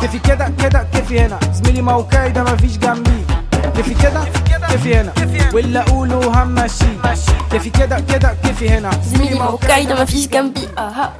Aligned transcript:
كيفي 0.00 0.18
كده 0.18 0.52
كده 0.62 0.86
كيفي 0.92 1.20
هنا. 1.20 1.38
زميلي 1.52 1.82
موقعي 1.82 2.30
ده 2.30 2.42
مفيش 2.42 2.78
جنبي. 2.78 3.24
كيفي 3.76 3.94
كده 4.02 4.24
كيفي 4.70 4.94
هنا. 4.94 5.12
واللي 5.54 5.78
أقوله 5.80 6.42
همشي 6.42 6.84
كيفي 7.50 7.70
كده 7.70 8.00
كده 8.00 8.36
كيفي 8.44 8.68
هنا. 8.68 8.90
زميلي 9.04 9.34
موقعي 9.34 9.86
ده 9.86 10.02
مفيش 10.02 10.28
جنبي. 10.28 10.68
أها. 10.78 11.14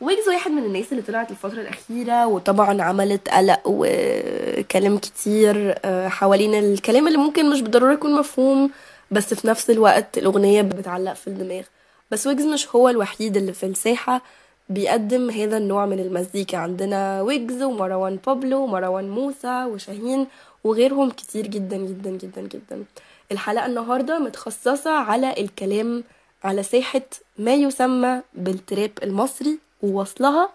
ويجز 0.00 0.28
واحد 0.28 0.50
من 0.50 0.64
الناس 0.64 0.84
اللي 0.92 1.02
طلعت 1.02 1.30
الفترة 1.30 1.60
الأخيرة 1.60 2.26
وطبعا 2.26 2.82
عملت 2.82 3.28
قلق 3.28 3.60
وكلام 3.64 4.98
كتير 4.98 5.74
آه، 5.84 6.08
حوالين 6.08 6.54
الكلام 6.54 7.06
اللي 7.06 7.18
ممكن 7.18 7.50
مش 7.50 7.60
بالضرورة 7.60 7.92
يكون 7.92 8.14
مفهوم 8.18 8.70
بس 9.10 9.34
في 9.34 9.46
نفس 9.48 9.70
الوقت 9.70 10.18
الأغنية 10.18 10.62
بتعلق 10.62 11.12
في 11.12 11.26
الدماغ. 11.26 11.62
بس 12.10 12.26
ويجز 12.26 12.42
مش 12.44 12.68
هو 12.76 12.88
الوحيد 12.88 13.36
اللي 13.36 13.52
في 13.52 13.66
الساحة. 13.66 14.22
بيقدم 14.70 15.30
هذا 15.30 15.56
النوع 15.56 15.86
من 15.86 15.98
المزيكا. 16.00 16.58
عندنا 16.58 17.22
ويجز 17.22 17.62
ومروان 17.62 18.18
بابلو 18.26 18.62
ومروان 18.62 19.10
موسى 19.10 19.64
وشاهين 19.64 20.26
وغيرهم 20.64 21.10
كتير 21.10 21.46
جدا 21.46 21.76
جدا 21.76 22.10
جدا 22.10 22.40
جدا. 22.40 22.84
الحلقة 23.32 23.66
النهاردة 23.66 24.18
متخصصة 24.18 24.90
على 24.90 25.34
الكلام 25.38 26.04
على 26.44 26.62
ساحة 26.62 27.02
ما 27.38 27.54
يسمى 27.54 28.20
بالتراب 28.34 28.90
المصري 29.02 29.58
ووصلها 29.82 30.48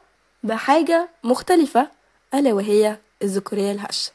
بحاجة 0.43 1.09
مختلفة 1.23 1.87
ألا 2.33 2.53
وهي 2.53 2.97
الذكورية 3.23 3.71
الهشة. 3.71 4.11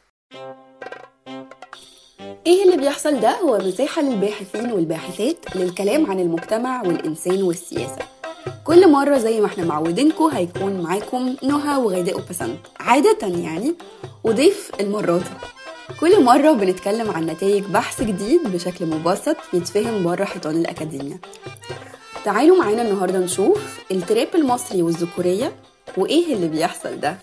إيه 2.47 2.65
اللي 2.65 2.77
بيحصل 2.77 3.21
ده؟ 3.21 3.31
هو 3.31 3.59
مساحة 3.59 4.03
للباحثين 4.03 4.73
والباحثات 4.73 5.57
للكلام 5.57 6.11
عن 6.11 6.21
المجتمع 6.21 6.83
والإنسان 6.83 7.43
والسياسة. 7.43 8.20
كل 8.71 8.91
مرة 8.91 9.19
زي 9.19 9.41
ما 9.41 9.47
إحنا 9.47 9.65
معودينكم 9.65 10.25
هيكون 10.25 10.83
معاكم 10.83 11.37
نهى 11.43 11.77
وغيداء 11.77 12.17
وبسنت. 12.19 12.59
عادة 12.81 13.27
يعني 13.27 13.75
وضيف 14.25 14.71
المرة 14.81 15.19
دي 15.19 15.25
كل 16.01 16.25
مرة 16.25 16.53
بنتكلم 16.53 17.11
عن 17.11 17.27
نتائج 17.27 17.65
بحث 17.65 18.03
جديد 18.03 18.41
بشكل 18.53 18.87
مبسط 18.87 19.37
يتفهم 19.53 20.05
بره 20.05 20.25
حيطان 20.25 20.57
الأكاديمية. 20.57 21.21
تعالوا 22.25 22.59
معانا 22.59 22.83
النهاردة 22.83 23.19
نشوف 23.19 23.81
التراب 23.91 24.29
المصري 24.35 24.83
والذكورية 24.83 25.53
وإيه 25.97 26.35
اللي 26.35 26.49
بيحصل 26.49 27.01
ده. 27.01 27.19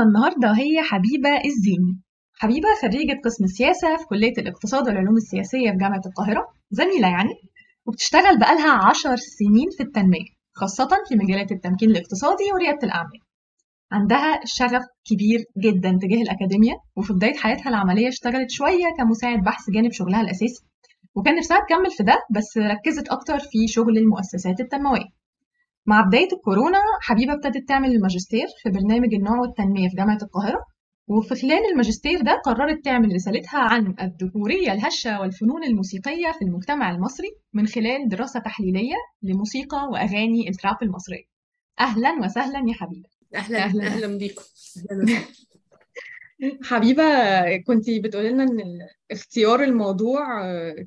النهارده 0.00 0.52
هي 0.52 0.82
حبيبة 0.82 1.30
الزيني 1.44 2.04
حبيبة 2.34 2.68
خريجة 2.82 3.20
قسم 3.24 3.44
السياسة 3.44 3.96
في 3.96 4.04
كلية 4.06 4.32
الاقتصاد 4.38 4.88
والعلوم 4.88 5.16
السياسية 5.16 5.70
في 5.70 5.76
جامعة 5.76 6.02
القاهرة. 6.06 6.46
زميلة 6.70 7.08
يعني. 7.08 7.34
وبتشتغل 7.86 8.38
بقالها 8.38 8.72
عشر 8.88 9.16
سنين 9.16 9.70
في 9.76 9.82
التنمية 9.82 10.34
خاصة 10.52 10.88
في 11.08 11.16
مجالات 11.16 11.52
التمكين 11.52 11.90
الاقتصادي 11.90 12.44
وريادة 12.54 12.78
الأعمال. 12.82 13.20
عندها 13.92 14.40
شغف 14.44 14.82
كبير 15.04 15.44
جدا 15.58 15.98
تجاه 16.02 16.22
الأكاديمية 16.22 16.74
وفي 16.96 17.12
بداية 17.12 17.34
حياتها 17.34 17.68
العملية 17.68 18.08
اشتغلت 18.08 18.50
شوية 18.50 18.86
كمساعد 18.98 19.38
بحث 19.44 19.70
جانب 19.70 19.92
شغلها 19.92 20.20
الأساسي. 20.20 20.64
وكان 21.14 21.36
نفسها 21.36 21.58
تكمل 21.60 21.90
في 21.90 22.02
ده 22.02 22.18
بس 22.30 22.58
ركزت 22.58 23.08
أكتر 23.08 23.38
في 23.38 23.68
شغل 23.68 23.98
المؤسسات 23.98 24.60
التنموية. 24.60 25.08
مع 25.86 26.00
بداية 26.00 26.28
الكورونا 26.32 26.78
حبيبة 27.02 27.32
ابتدت 27.32 27.68
تعمل 27.68 27.90
الماجستير 27.90 28.46
في 28.62 28.70
برنامج 28.70 29.14
النوع 29.14 29.38
والتنمية 29.38 29.88
في 29.88 29.96
جامعة 29.96 30.18
القاهرة. 30.22 30.73
وفي 31.08 31.34
خلال 31.34 31.70
الماجستير 31.72 32.20
ده 32.20 32.40
قررت 32.44 32.84
تعمل 32.84 33.14
رسالتها 33.14 33.58
عن 33.58 33.94
الذكورية 34.00 34.72
الهشة 34.72 35.20
والفنون 35.20 35.64
الموسيقية 35.64 36.32
في 36.38 36.44
المجتمع 36.44 36.90
المصري 36.90 37.28
من 37.52 37.66
خلال 37.66 38.08
دراسة 38.08 38.40
تحليلية 38.40 38.94
لموسيقى 39.22 39.88
وأغاني 39.92 40.48
التراب 40.48 40.82
المصرية 40.82 41.24
أهلا 41.80 42.12
وسهلا 42.24 42.58
يا 42.68 42.74
حبيبة 42.74 43.08
أهلا 43.34 43.58
أهلاً. 43.64 43.86
أهلا, 43.86 44.18
بيكم 44.18 44.42
أهلاً. 44.92 45.18
حبيبة 46.64 47.04
كنتي 47.56 48.00
بتقولي 48.00 48.28
لنا 48.28 48.42
إن 48.42 48.86
اختيار 49.10 49.62
الموضوع 49.62 50.24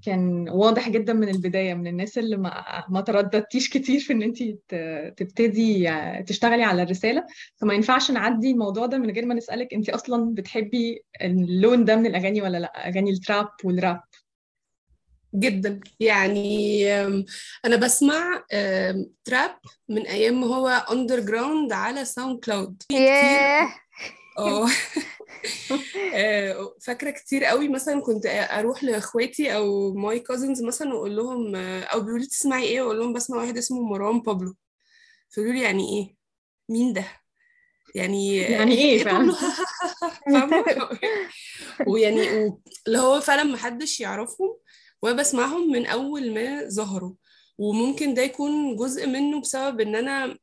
كان 0.05 0.49
واضح 0.49 0.89
جدا 0.89 1.13
من 1.13 1.29
البداية 1.29 1.73
من 1.73 1.87
الناس 1.87 2.17
اللي 2.17 2.37
ما 2.37 2.83
ما 2.89 3.01
ترددتيش 3.01 3.69
كتير 3.69 3.99
في 3.99 4.13
إن 4.13 4.21
أنت 4.21 4.43
تبتدي 5.17 5.89
تشتغلي 6.27 6.63
على 6.63 6.83
الرسالة. 6.83 7.25
فما 7.55 7.73
ينفعش 7.73 8.11
نعدي 8.11 8.51
الموضوع 8.51 8.85
ده 8.85 8.97
من 8.97 9.11
غير 9.11 9.25
ما 9.25 9.33
نسألك 9.33 9.73
أنت 9.73 9.89
أصلا 9.89 10.33
بتحبي 10.33 11.03
اللون 11.21 11.85
ده 11.85 11.95
من 11.95 12.05
الأغاني 12.05 12.41
ولا 12.41 12.57
لأ؟ 12.57 12.87
أغاني 12.87 13.11
ال 13.11 13.19
trap 13.19 13.47
وال 13.63 13.76
rap. 13.76 14.01
جدا. 15.35 15.79
يعني 15.99 16.93
أنا 17.65 17.75
بسمع 17.75 18.43
trap 19.25 19.55
من 19.89 20.07
أيام 20.07 20.41
ما 20.41 20.47
هو 20.47 20.67
underground 20.67 21.73
على 21.73 22.05
ساوند 22.05 22.39
كلاود 22.39 22.83
كتير 22.89 23.01
ياه! 23.01 23.69
آه. 24.37 24.67
آه، 26.15 26.75
فاكرة 26.81 27.11
كتير 27.11 27.45
قوي 27.45 27.67
مثلا 27.67 28.01
كنت 28.01 28.25
أروح 28.25 28.83
لإخواتي 28.83 29.55
أو 29.55 29.93
my 29.93 30.19
cousins 30.19 30.63
مثلا 30.63 30.93
وأقول 30.93 31.15
لهم 31.15 31.55
آه، 31.55 31.83
أو 31.83 31.99
بيقولوا 31.99 32.19
لي 32.19 32.25
تسمعي 32.25 32.63
إيه؟ 32.63 32.81
وأقول 32.81 32.99
لهم 32.99 33.13
بسمع 33.13 33.37
واحد 33.37 33.57
اسمه 33.57 33.81
مروان 33.81 34.21
بابلو. 34.21 34.55
فيقولوا 35.29 35.53
لي 35.53 35.61
يعني 35.61 35.97
إيه؟ 35.97 36.15
مين 36.69 36.93
ده؟ 36.93 37.05
يعني 37.95 38.37
يعني 38.37 38.77
إيه 38.77 39.03
فعلا؟ 39.03 39.17
بابلو؟ 39.17 39.35
فاهمة؟ 40.31 40.89
ويعني 41.87 42.53
اللي 42.87 42.97
هو 42.99 43.21
فعلا 43.21 43.43
محدش 43.43 43.99
يعرفهم 43.99 44.57
وأنا 45.01 45.17
بسمعهم 45.17 45.71
من 45.71 45.85
أول 45.85 46.33
ما 46.33 46.69
ظهروا. 46.69 47.13
وممكن 47.57 48.13
ده 48.13 48.21
يكون 48.21 48.75
جزء 48.75 49.07
منه 49.07 49.41
بسبب 49.41 49.81
إن 49.81 49.95
أنا 49.95 50.37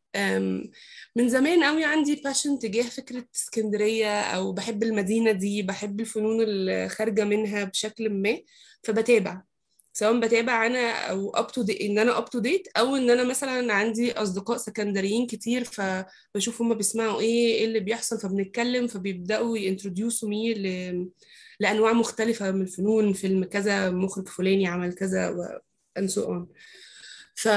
من 1.17 1.29
زمان 1.29 1.65
قوي 1.65 1.85
عندي 1.85 2.15
باشن 2.25 2.59
تجاه 2.59 2.83
فكرة 2.83 3.25
اسكندرية 3.35 4.21
أو 4.21 4.53
بحب 4.53 4.83
المدينة 4.83 5.33
دي 5.33 5.63
بحب 5.63 6.01
الفنون 6.01 6.41
اللي 6.43 6.89
خارجة 6.89 7.25
منها 7.25 7.65
بشكل 7.65 8.11
ما 8.11 8.39
فبتابع. 8.83 9.43
سواء 9.97 10.21
بتابع 10.21 10.67
أنا 10.67 10.91
أو 11.11 11.31
up 11.31 11.47
to 11.47 11.63
إن 11.81 11.99
أنا 11.99 12.19
up 12.19 12.31
to 12.31 12.39
date 12.39 12.69
أو 12.77 12.97
إن 12.97 13.11
أنا 13.11 13.25
مثلا 13.25 13.73
عندي 13.75 14.13
أصدقاء 14.13 14.57
سكندريين 14.57 15.27
كتير 15.27 15.65
فبشوف 15.65 16.63
هما 16.63 16.75
بيسمعوا 16.75 17.21
إيه 17.21 17.55
إيه 17.55 17.65
اللي 17.65 17.81
بيحصل 17.81 18.21
فبنتكلم 18.21 18.87
فبيبدأوا 18.87 19.59
ي 19.59 19.66
introduce 19.66 20.29
وا 20.29 20.37
me 20.37 20.55
ل... 20.55 21.09
لأنواع 21.61 21.93
مختلفة 21.93 22.51
من 22.51 22.63
الفنون 22.63 23.13
فيلم 23.13 23.45
كذا 23.45 23.91
مخرج 23.91 24.29
فلاني 24.29 24.67
عمل 24.67 24.93
كذا 24.93 25.61
and 25.99 26.11
so 26.11 26.21
on. 26.21 26.47
ف 27.35 27.49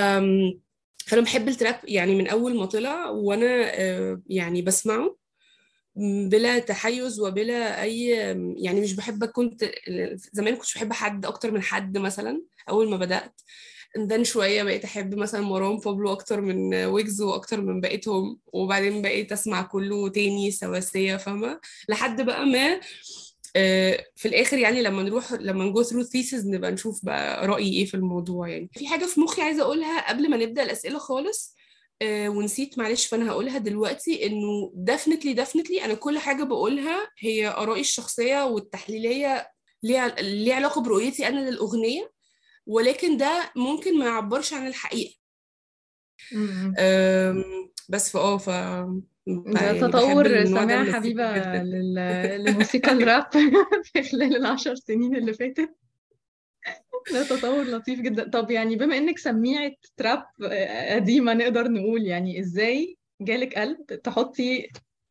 فأنا 1.08 1.22
بحب 1.22 1.48
ال 1.48 1.54
trap 1.54 1.80
يعني 1.84 2.16
من 2.16 2.28
أول 2.28 2.58
ما 2.58 2.66
طلع 2.66 3.10
وأنا 3.10 3.72
آه، 3.74 4.22
يعني 4.28 4.62
بسمعه 4.62 5.18
بلا 6.30 6.60
تحيز 6.60 7.20
وبلا 7.20 7.82
أي 7.82 8.08
يعني 8.58 8.82
مش 8.82 8.94
بحب 8.94 9.26
كنت 9.26 9.72
زمان 10.34 10.56
كنتش 10.56 10.76
بحب 10.76 10.94
حد 10.94 11.26
أكتر 11.26 11.52
من 11.52 11.62
حد 11.62 11.98
مثلا 11.98 12.42
أول 12.70 12.90
ما 12.90 12.98
بدأت. 12.98 13.42
Then 13.98 14.22
شوية 14.22 14.64
بقيت 14.64 14.86
أحب 14.86 15.16
مثلا 15.16 15.42
مروان 15.42 15.78
بابلو 15.78 16.12
أكتر 16.12 16.42
من 16.42 16.76
ويجز 16.76 17.22
وأكتر 17.22 17.62
من 17.62 17.82
بقيتهم 17.82 18.40
وبعدين 18.54 19.02
بقيت 19.02 19.32
أسمع 19.32 19.62
كله 19.62 20.10
تاني 20.10 20.52
سواسية 20.52 21.18
فاهمة؟ 21.18 21.60
لحد 21.90 22.22
بقى 22.22 22.46
ما 22.46 22.80
في 24.16 24.26
الآخر 24.28 24.58
يعني 24.58 24.82
لما 24.82 25.04
نروح 25.04 25.34
لما 25.34 25.66
ن 25.66 25.72
go 25.72 25.84
through 25.84 26.04
thesis 26.04 26.48
نبقى 26.48 26.72
نشوف 26.72 27.06
بقى 27.06 27.48
رأيي 27.48 27.74
إيه 27.74 27.86
في 27.86 27.94
الموضوع 27.94 28.48
يعني. 28.50 28.70
في 28.74 28.88
حاجة 28.88 29.06
في 29.06 29.20
مخي 29.22 29.42
عايزة 29.42 29.62
أقولها 29.62 30.10
قبل 30.10 30.30
ما 30.30 30.38
نبدأ 30.38 30.64
الأسئلة 30.64 31.00
خالص 31.00 31.56
آه، 32.02 32.30
ونسيت 32.30 32.78
معلش 32.80 33.06
فأنا 33.06 33.30
هقولها 33.32 33.58
دلوقتي 33.58 34.26
إنه 34.26 34.74
definitely 34.92 35.36
definitely 35.46 35.84
أنا 35.84 35.94
كل 35.94 36.20
حاجة 36.20 36.44
بقولها 36.44 37.10
هي 37.20 37.48
آرائي 37.48 37.82
الشخصية 37.82 38.46
والتحليلية 38.46 39.52
ليها 39.84 40.08
ليها 40.22 40.56
علاقة 40.56 40.82
برؤيتي 40.82 41.28
أنا 41.28 41.50
للأغنية 41.50 42.12
ولكن 42.66 43.18
ده 43.18 43.52
ممكن 43.56 44.00
ما 44.00 44.06
يعبرش 44.06 44.54
عن 44.54 44.68
الحقيقة. 44.68 45.16
بس 47.90 48.10
فاه 48.12 48.38
ف 48.38 48.50
ده 48.50 49.02
يعني 49.28 49.80
تطور 49.80 50.46
سماع 50.46 50.84
حبيبة 50.84 51.38
جدا. 51.38 51.64
لل- 51.64 52.44
لموسيقى 52.46 52.92
الراب 52.92 53.26
في 53.94 54.04
خلال 54.04 54.36
العشر 54.36 54.76
سنين 54.76 55.16
اللي 55.16 55.34
فاتت. 55.34 55.70
ده 57.14 57.24
تطور 57.24 57.64
لطيف 57.64 58.00
جدا. 58.02 58.30
طب 58.30 58.52
يعني 58.52 58.76
بما 58.76 58.98
إنك 58.98 59.18
سميعة 59.18 59.72
تراب 59.98 60.24
قديمة 60.92 61.34
نقدر 61.34 61.68
نقول 61.68 62.02
يعني 62.08 62.40
إزاي 62.40 62.98
جالك 63.22 63.58
قلب 63.58 63.86
تحطي 64.04 64.68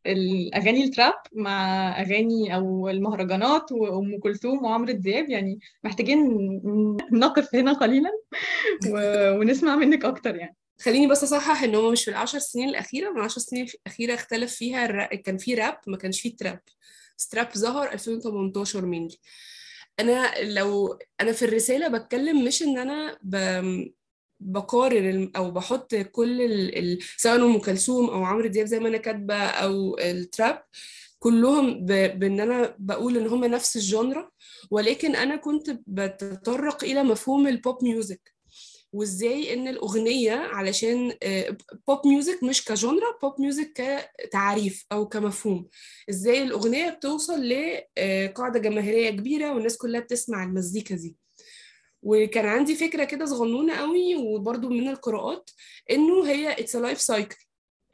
الأغاني 0.07 0.85
التراب 0.85 1.15
مع 1.33 1.89
أغاني 2.01 2.55
أو 2.55 2.89
المهرجانات 2.89 3.73
وأم 3.73 4.19
كلثوم 4.19 4.65
وعمرو 4.65 4.93
دياب؟ 4.93 5.31
يعني 5.31 5.59
محتاجين 5.85 6.19
نقف 7.13 7.55
هنا 7.55 7.73
قليلا 7.73 8.11
ونسمع 9.39 9.77
منك 9.77 10.05
أكتر 10.05 10.37
يعني. 10.37 10.57
خليني 10.81 11.07
بس 11.07 11.23
اصحح 11.25 11.63
ان 11.63 11.75
هو 11.75 11.91
مش 11.91 12.05
في 12.05 12.11
العشر 12.11 12.39
سنين 12.39 12.69
الأخيرة 12.69 13.11
من 13.11 13.17
العشر 13.17 13.41
سنين 13.41 13.67
الأخيرة 13.87 14.15
اختلف 14.15 14.55
فيها 14.55 14.85
الرا... 14.85 15.07
كان 15.15 15.39
في 15.39 15.55
راب 15.55 15.79
ما 15.87 15.97
كانش 15.97 16.21
فيه 16.21 16.37
تراب. 16.37 16.61
ستراب 17.17 17.49
ظهر 17.57 17.93
2018 17.93 18.87
مني 18.87 19.19
أنا 20.01 20.33
لو 20.43 20.99
أنا 21.21 21.33
في 21.33 21.45
الرسالة 21.45 21.89
بتكلم 21.89 22.45
مش 22.45 22.63
إن 22.63 22.79
أنا 22.79 23.19
ب... 23.23 23.37
بقارن 24.41 25.31
أو 25.37 25.51
بحط 25.51 25.95
كل 25.95 26.41
ال... 26.43 26.79
ال... 26.79 26.99
سواء 27.17 27.37
أم 27.37 27.59
كلثوم 27.59 28.11
أو 28.11 28.25
عمرو 28.25 28.47
دياب 28.49 28.67
زي 28.67 28.79
ما 28.81 28.89
أنا 28.89 28.99
كاتبة 28.99 29.35
أو 29.35 29.99
التراب 29.99 30.63
كلهم 31.19 31.85
ب... 31.87 32.19
بإن 32.19 32.41
أنا 32.41 32.77
بقول 32.79 33.17
إن 33.17 33.27
هم 33.27 33.45
نفس 33.45 33.77
ال 33.77 33.86
genre 33.86 34.31
ولكن 34.71 35.17
أنا 35.17 35.37
كنت 35.37 35.79
بتطرق 35.87 36.85
إلى 36.85 37.03
مفهوم 37.03 37.47
ال 37.49 37.58
pop 37.58 37.85
music 37.85 38.36
وإزاي 38.93 39.55
إن 39.55 39.69
الأغنية 39.69 40.33
علشان 40.33 41.13
آه، 41.23 41.57
pop 41.89 42.07
music 42.07 42.43
مش 42.45 42.65
ك 42.65 42.74
genre 42.74 43.19
pop 43.23 43.41
music 43.41 43.73
كتعريف 44.19 44.87
أو 44.93 45.09
كمفهوم. 45.09 45.69
إزاي 46.11 46.43
الأغنية 46.43 46.91
بتوصل 46.91 47.49
لقاعده 47.49 48.59
جماهيرية 48.61 49.11
كبيرة 49.11 49.55
والناس 49.55 49.77
كلها 49.77 50.01
بتسمع 50.01 50.45
المزيكا 50.45 50.95
دي. 50.95 51.17
وكان 52.03 52.47
عندي 52.47 52.75
فكرة 52.75 53.05
كده 53.05 53.27
صغنونة 53.27 53.75
قوي 53.77 54.17
وبرده 54.17 54.69
من 54.69 54.89
القراءات 54.89 55.51
إنه 55.91 56.27
هي 56.29 56.53
its 56.53 56.77
life 56.77 57.01
cycle 57.01 57.37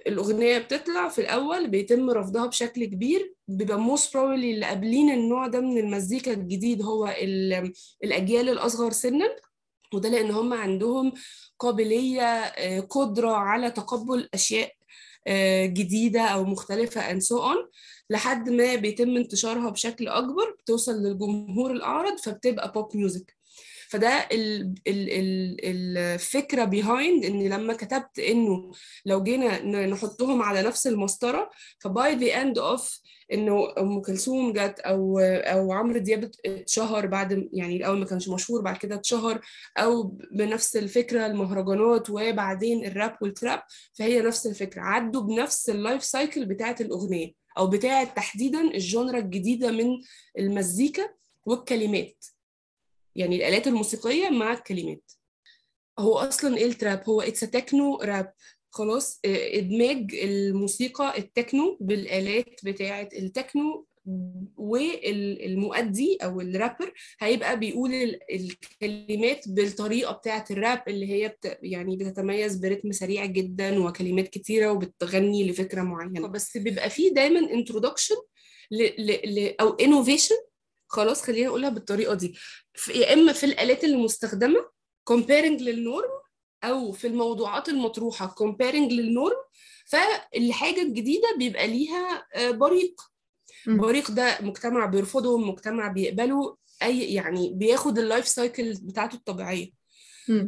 الأغنية 0.07 0.59
بتطلع 0.59 1.09
في 1.09 1.21
الأول 1.21 1.69
بيتم 1.69 2.11
رفضها 2.11 2.47
بشكل 2.47 2.85
كبير 2.85 3.35
بيبقى 3.49 3.79
most 3.97 4.01
probably 4.11 4.17
اللي 4.17 4.67
قابلين 4.67 5.11
النوع 5.11 5.47
ده 5.47 5.61
من 5.61 5.79
المزيكا 5.79 6.33
الجديد 6.33 6.83
هو 6.83 7.07
ال- 7.09 7.73
الأجيال 8.05 8.49
الأصغر 8.49 8.91
سنا. 8.93 9.37
وده 9.95 10.09
لأن 10.09 10.31
هم 10.31 10.53
عندهم 10.53 11.13
قابلية 11.59 12.23
آه، 12.23 12.81
قدرة 12.81 13.31
على 13.31 13.71
تقبل 13.71 14.29
أشياء 14.35 14.73
آه، 15.27 15.67
جديدة 15.67 16.21
أو 16.21 16.45
مختلفة 16.45 17.13
and 17.13 17.23
so 17.23 17.41
on. 17.41 17.71
لحد 18.11 18.51
ما 18.51 18.75
بيتم 18.75 19.17
انتشارها 19.17 19.71
بشكل 19.71 20.09
أكبر 20.09 20.57
بتوصل 20.63 20.93
للجمهور 20.93 21.71
الأعرض 21.71 22.19
فبتبقى 22.19 22.73
بوب 22.73 22.97
ميوزك 22.97 23.37
فده 23.89 24.09
ال 24.09 24.75
ال 24.87 25.11
ال 25.11 25.57
الفكرة 25.99 26.65
behind 26.65 27.25
إن 27.25 27.49
لما 27.49 27.75
كتبت 27.75 28.19
إنه 28.19 28.73
لو 29.07 29.23
جينا 29.23 29.63
نحطهم 29.87 30.43
على 30.43 30.63
نفس 30.63 30.87
المسطرة 30.87 31.51
ف 31.79 31.92
by 31.92 32.19
the 32.19 32.35
end 32.45 32.57
of 32.59 32.83
إنه 33.33 33.73
أم 33.79 34.01
كلثوم 34.03 34.53
جت 34.53 34.81
أو 34.81 35.19
أو 35.19 35.73
عمرو 35.73 35.99
دياب 35.99 36.31
اتشهر 36.47 37.07
بعد 37.07 37.49
يعني 37.53 37.77
الأول 37.77 37.99
ما 37.99 38.05
كانش 38.05 38.29
مشهور 38.29 38.61
بعد 38.61 38.77
كده 38.77 38.95
اتشهر 38.95 39.41
أو 39.79 40.03
بنفس 40.33 40.77
الفكرة 40.77 41.27
المهرجانات 41.27 42.11
وبعدين 42.11 42.87
ال 42.87 42.94
rap 42.94 43.17
وال 43.23 43.36
trap 43.36 43.63
فهي 43.95 44.21
نفس 44.21 44.47
الفكرة 44.47 44.83
عدوا 44.83 45.23
بنفس 45.23 45.71
ال 45.71 45.77
life 45.77 46.05
cycle 46.05 46.45
بتاعة 46.47 46.77
الأغنية 46.81 47.33
أو 47.59 47.67
بتاعة 47.67 48.15
تحديدا 48.15 48.61
ال 48.61 48.70
genre 48.70 49.19
الجديدة 49.19 49.71
من 49.71 49.87
المزيكا 50.39 51.03
والكلمات. 51.47 52.25
يعني 53.17 53.37
الآلات 53.37 53.67
الموسيقية 53.67 54.29
مع 54.31 54.53
الكلمات. 54.53 55.13
هو 55.99 56.19
أصلا 56.19 56.57
إيه 56.57 56.67
ال 56.67 56.73
trap؟ 56.73 57.03
هو 57.09 57.21
it's 57.21 57.41
techno 57.41 57.97
rap 57.97 58.33
خلاص 58.75 59.21
آه، 59.25 59.59
إدماج 59.59 60.15
الموسيقى 60.15 61.19
التكنو 61.19 61.77
بالآلات 61.81 62.61
بتاعة 62.65 63.09
التكنو 63.19 63.87
والمؤدي 64.57 66.19
أو 66.25 66.41
الرابر. 66.41 66.93
هيبقى 67.21 67.59
بيقول 67.59 67.95
ال- 67.95 68.19
الكلمات 68.33 69.49
بالطريقة 69.49 70.13
بتاعة 70.13 70.45
الراب 70.51 70.83
اللي 70.89 71.07
هي 71.13 71.29
بت 71.29 71.59
يعني 71.63 71.97
بتتميز 71.97 72.57
برتم 72.57 72.93
سريع 72.93 73.25
جدا 73.25 73.79
وكلمات 73.85 74.29
كتيرة 74.29 74.73
وبتغني 74.73 75.51
لفكرة 75.51 75.83
معينة. 75.83 76.29
بس 76.29 76.57
بيبقى 76.57 76.91
فيه 76.91 77.15
دايما 77.15 77.39
ل 78.71 79.55
أو 79.61 79.77
innovation. 79.77 80.53
خلاص 80.89 81.23
خلينا 81.23 81.47
نقولها 81.47 81.71
بالطريقة 81.71 82.15
دي. 82.15 82.35
يا 82.95 83.13
إما 83.13 83.33
في 83.33 83.47
الآلات 83.47 83.85
اللي 83.85 83.97
مستخدمه 83.97 84.61
comparing 85.13 85.63
لل 85.63 85.79
norm 85.79 86.11
أو 86.65 86.93
في 86.93 87.07
الموضوعات 87.07 87.69
المطروحة 87.69 88.35
comparing 88.41 88.93
لل 88.93 89.07
norm 89.07 89.37
فالحاجة 89.87 90.83
الجديدة 90.83 91.29
بيبقى 91.39 91.67
ليها 91.67 92.27
آه، 92.35 92.51
بريق. 92.51 93.01
بريق 93.67 94.11
ده 94.11 94.39
مجتمع 94.41 94.87
بيرفضه 94.87 95.39
مجتمع 95.39 95.89
بيقبله 95.89 96.57
أي 96.83 97.15
يعني 97.15 97.51
بياخد 97.55 97.99
ال 97.99 98.05
life 98.05 98.29
cycle 98.29 98.73
بتاعته 98.83 99.15
الطبيعية. 99.17 99.71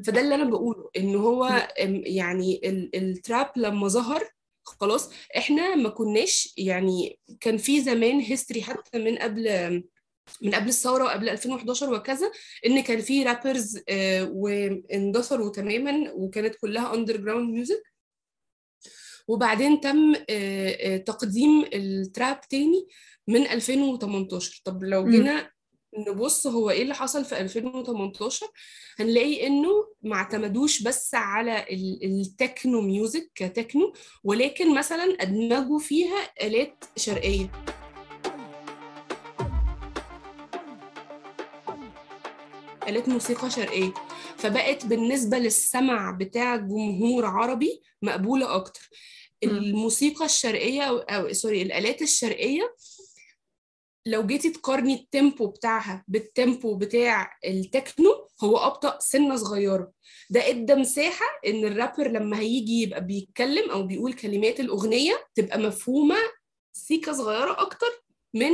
فده 0.05 0.21
اللي 0.21 0.35
أنا 0.35 0.45
بقوله 0.45 0.91
إن 0.97 1.15
هو 1.15 1.69
يعني 2.07 2.61
ال- 2.65 2.97
ال 2.97 3.08
trap 3.08 3.51
لما 3.57 3.89
ظهر 3.89 4.29
خلاص 4.65 5.11
إحنا 5.37 5.75
ما 5.75 5.89
كناش 5.89 6.55
يعني 6.57 7.19
كان 7.41 7.57
في 7.57 7.81
زمان 7.81 8.21
history 8.21 8.63
حتى 8.63 8.99
من 8.99 9.19
قبل 9.19 9.49
من 10.43 10.55
قبل 10.55 10.69
الثورة 10.69 11.05
وقبل 11.05 11.29
2011 11.29 11.93
وكذا 11.95 12.31
إن 12.67 12.81
كان 12.83 13.01
في 13.01 13.23
rappers 13.23 13.79
واندثروا 14.23 15.51
تماما 15.51 16.13
وكانت 16.13 16.55
كلها 16.55 16.95
underground 16.95 17.51
music 17.55 17.83
وبعدين 19.29 19.81
تم 19.81 20.15
آه، 20.15 20.23
آه، 20.71 20.97
تقديم 20.97 21.65
ال 21.73 21.86
trap 21.86 22.41
تاني 22.41 22.87
من 23.29 23.47
2018 23.47 24.61
طب 24.65 24.85
لو. 24.85 25.05
جينا 25.11 25.51
نبص 26.09 26.47
هو 26.47 26.71
إيه 26.71 26.83
اللي 26.83 26.95
حصل 26.95 27.25
في 27.25 27.41
2018 27.41 28.47
هنلاقي 28.99 29.47
إنه 29.47 29.69
ما 30.03 30.15
اعتمدوش 30.17 30.83
بس 30.83 31.15
على 31.15 31.63
ال- 31.71 32.21
techno 32.21 32.81
music 32.81 33.31
ك 33.35 33.43
techno 33.43 33.93
ولكن 34.25 34.75
مثلا 34.75 35.17
أدمجوا 35.21 35.79
فيها 35.79 36.33
آلات 36.43 36.85
شرقية. 36.97 37.51
آلات 42.89 43.09
موسيقى 43.09 43.51
شرقية. 43.51 43.95
فبقت 44.37 44.87
بالنسبة 44.87 45.39
للسمع 45.39 46.11
بتاع 46.11 46.57
جمهور 46.57 47.27
عربي 47.27 47.83
مقبولة 48.03 48.55
أكتر. 48.55 48.91
الموسيقى 49.45 50.25
الشرقية 50.25 50.83
أو, 50.83 50.99
أو 50.99 51.33
sorry 51.33 51.63
الآلات 51.63 52.03
الشرقية 52.03 52.75
لو 54.07 54.27
جيتي 54.27 54.51
تقارني 54.51 54.95
ال 54.95 55.03
tempo 55.03 55.47
بتاعها 55.47 56.05
بال 56.09 56.28
tempo 56.28 56.75
بتاع 56.75 57.39
التكنو 57.45 58.29
هو 58.45 58.57
أبطأ 58.57 58.99
سنة 59.01 59.37
صغيرة. 59.37 59.93
ده 60.31 60.49
إدى 60.49 60.75
مساحة 60.75 61.25
إن 61.47 61.65
الرابر 61.65 62.09
لما 62.09 62.39
هيجي 62.39 62.83
يبقى 62.83 63.05
بيتكلم 63.07 63.71
أو 63.71 63.83
بيقول 63.83 64.13
كلمات 64.13 64.61
الأغنية 64.61 65.27
تبقى 65.35 65.59
مفهومة 65.59 66.17
سيكة 66.73 67.13
صغيرة 67.13 67.61
أكتر 67.61 68.05
من 68.35 68.51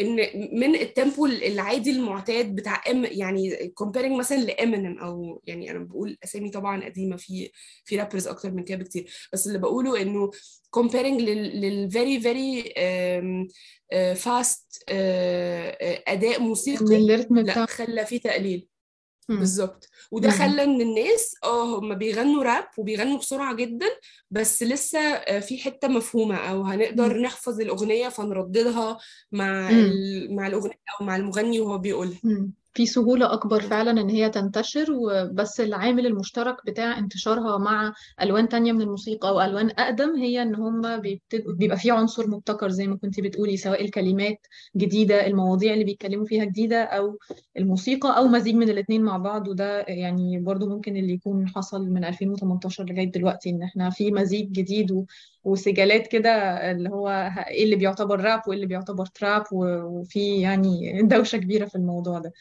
إن 0.00 0.16
من 0.52 0.74
ال 0.74 0.83
tempo 0.83 1.26
العادي 1.26 1.90
المعتاد 1.90 2.54
بتاع 2.54 2.82
ام 2.90 3.04
يعني 3.04 3.68
comparing 3.74 4.18
مثلا 4.18 4.36
لامينيم 4.36 4.98
أو 4.98 5.42
يعني 5.46 5.70
أنا 5.70 5.78
بقول 5.78 6.18
أسامي 6.24 6.50
طبعا 6.50 6.84
قديمة 6.84 7.16
في 7.16 7.50
في 7.84 7.96
rappers 7.96 8.28
أكتر 8.28 8.50
من 8.50 8.64
كده 8.64 8.78
بكتير 8.78 9.12
بس 9.32 9.46
اللي 9.46 9.58
بقوله 9.58 10.02
إنه 10.02 10.30
comparing 10.70 11.20
لل 11.20 11.53
very 11.53 12.20
very 12.20 12.74
fast 14.14 14.84
أداء 16.08 16.40
موسيقي 16.40 16.84
لا 17.42 17.66
خلى 17.66 18.06
فيه 18.06 18.20
تقليل. 18.20 18.68
بالظبط 19.28 19.88
وده. 20.12 20.30
خلى 20.30 20.64
إن 20.64 20.80
الناس 20.80 21.34
آه 21.44 21.78
هم 21.78 21.94
بيغنوا 21.94 22.42
راب 22.42 22.68
وبيغنوا 22.78 23.18
بسرعة 23.18 23.54
جدا 23.54 23.86
بس 24.30 24.62
لسه 24.62 24.98
آه، 25.00 25.40
في 25.40 25.58
حتة 25.58 25.88
مفهومة 25.88 26.36
أو 26.36 26.62
هنقدر 26.62 27.18
مم. 27.18 27.22
نحفظ 27.22 27.60
الأغنية 27.60 28.08
فنرددها 28.08 28.98
مع 29.32 29.70
مع 30.30 30.46
الأغنية 30.46 30.82
أو 31.00 31.06
مع 31.06 31.16
المغني 31.16 31.60
وهو 31.60 31.78
بيقولها 31.78 32.20
مم. 32.22 32.52
في 32.74 32.86
سهولة 32.86 33.32
أكبر 33.32 33.60
فعلا 33.60 33.90
إن 34.00 34.10
هي 34.10 34.30
تنتشر 34.30 34.86
وبس 34.92 35.60
العامل 35.60 36.06
المشترك 36.06 36.56
بتاع 36.66 36.98
انتشارها 36.98 37.58
مع 37.58 37.92
ألوان 38.22 38.48
تانية 38.48 38.72
من 38.72 38.80
الموسيقى 38.82 39.28
أو 39.28 39.40
ألوان 39.40 39.70
أقدم 39.70 40.16
هي 40.16 40.42
إن 40.42 40.54
هم. 40.54 41.02
بيبقى 41.58 41.76
في 41.78 41.90
عنصر 41.90 42.28
مبتكر 42.30 42.68
زي 42.68 42.86
ما 42.86 42.96
كنتي 42.96 43.22
بتقولي 43.22 43.56
سواء 43.56 43.84
الكلمات 43.84 44.46
جديدة 44.76 45.26
المواضيع 45.26 45.72
اللي 45.74 45.84
بيتكلموا 45.84 46.26
فيها 46.26 46.44
جديدة 46.44 46.82
أو 46.82 47.18
الموسيقى 47.58 48.16
أو 48.18 48.28
مزيج 48.28 48.54
من 48.54 48.68
الاتنين 48.68 49.02
مع 49.02 49.16
بعض 49.16 49.48
وده 49.48 49.80
يعني 49.88 50.38
برضو 50.38 50.68
ممكن 50.68 50.96
اللي 50.96 51.12
يكون 51.12 51.48
حصل 51.48 51.86
من 51.88 52.04
2018 52.04 52.84
لغاية 52.84 53.10
دلوقتي 53.10 53.50
إن 53.50 53.62
إحنا 53.62 53.90
في 53.90 54.10
مزيج 54.12 54.52
جديد 54.52 54.92
و... 54.92 55.04
وسجالات 55.44 56.06
كده 56.06 56.30
اللي 56.70 56.88
هو 56.90 57.08
ه- 57.08 57.48
إيه 57.48 57.64
اللي 57.64 57.76
بيعتبر 57.76 58.20
راب 58.20 58.40
وإيه 58.46 58.56
اللي 58.56 58.66
بيعتبر 58.66 59.06
تراب. 59.06 59.44
وفي 59.52 60.40
يعني 60.40 61.02
دوشة 61.02 61.38
كبيرة 61.38 61.64
في 61.66 61.74
الموضوع 61.74 62.18
ده 62.18 62.32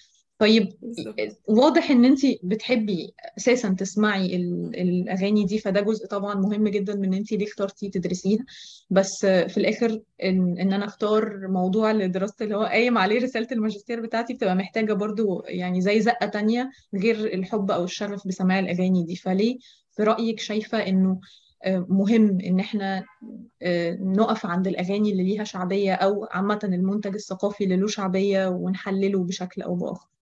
طيب 0.43 0.73
بالظبط. 0.81 1.15
واضح 1.47 1.91
إن 1.91 2.05
انت 2.05 2.19
بتحبي 2.43 3.13
أساسا 3.37 3.69
تسمعي 3.79 4.35
ال- 4.35 4.75
الأغاني 4.81 5.45
دي 5.45 5.57
فده 5.59 5.81
جزء 5.81 6.07
طبعا 6.07 6.35
مهم 6.35 6.67
جدا 6.67 6.95
من 6.95 7.05
ان 7.05 7.13
انت 7.13 7.31
ليه 7.31 7.45
اخترتي 7.47 7.89
تدرسيها. 7.89 8.45
بس 8.89 9.25
في 9.25 9.57
الآخر 9.57 9.99
إن, 10.23 10.57
إن 10.59 10.73
أنا 10.73 10.85
أختار 10.85 11.47
موضوع 11.47 11.91
لدراستي 11.91 12.43
اللي 12.43 12.55
هو 12.55 12.63
قايم 12.63 12.97
عليه 12.97 13.19
رسالة 13.19 13.47
الماجستير 13.51 14.01
بتاعتي 14.01 14.33
بتبقى 14.33 14.55
محتاجة 14.55 14.93
برضو 14.93 15.43
يعني 15.47 15.81
زي 15.81 16.01
زقة 16.01 16.25
تانية 16.27 16.69
غير 16.95 17.33
الحب 17.33 17.71
أو 17.71 17.83
الشغف 17.83 18.27
بسماع 18.27 18.59
الأغاني 18.59 19.03
دي. 19.03 19.15
فليه؟ 19.15 19.57
في 19.91 20.03
رأيك 20.03 20.39
شايفة 20.39 20.77
إنه 20.77 21.19
آه، 21.65 21.85
مهم 21.89 22.39
إن 22.41 22.59
إحنا 22.59 23.03
آه، 23.61 23.97
نقف 24.01 24.45
عند 24.45 24.67
الأغاني 24.67 25.11
اللي 25.11 25.23
ليها 25.23 25.43
شعبية 25.43 25.93
أو 25.93 26.25
عامة 26.31 26.59
المنتج 26.63 27.13
الثقافي 27.15 27.63
اللي 27.63 27.75
له 27.75 27.87
شعبية 27.87 28.47
ونحلله 28.47 29.23
بشكل 29.23 29.61
أو 29.61 29.75
بآخر؟ 29.75 30.12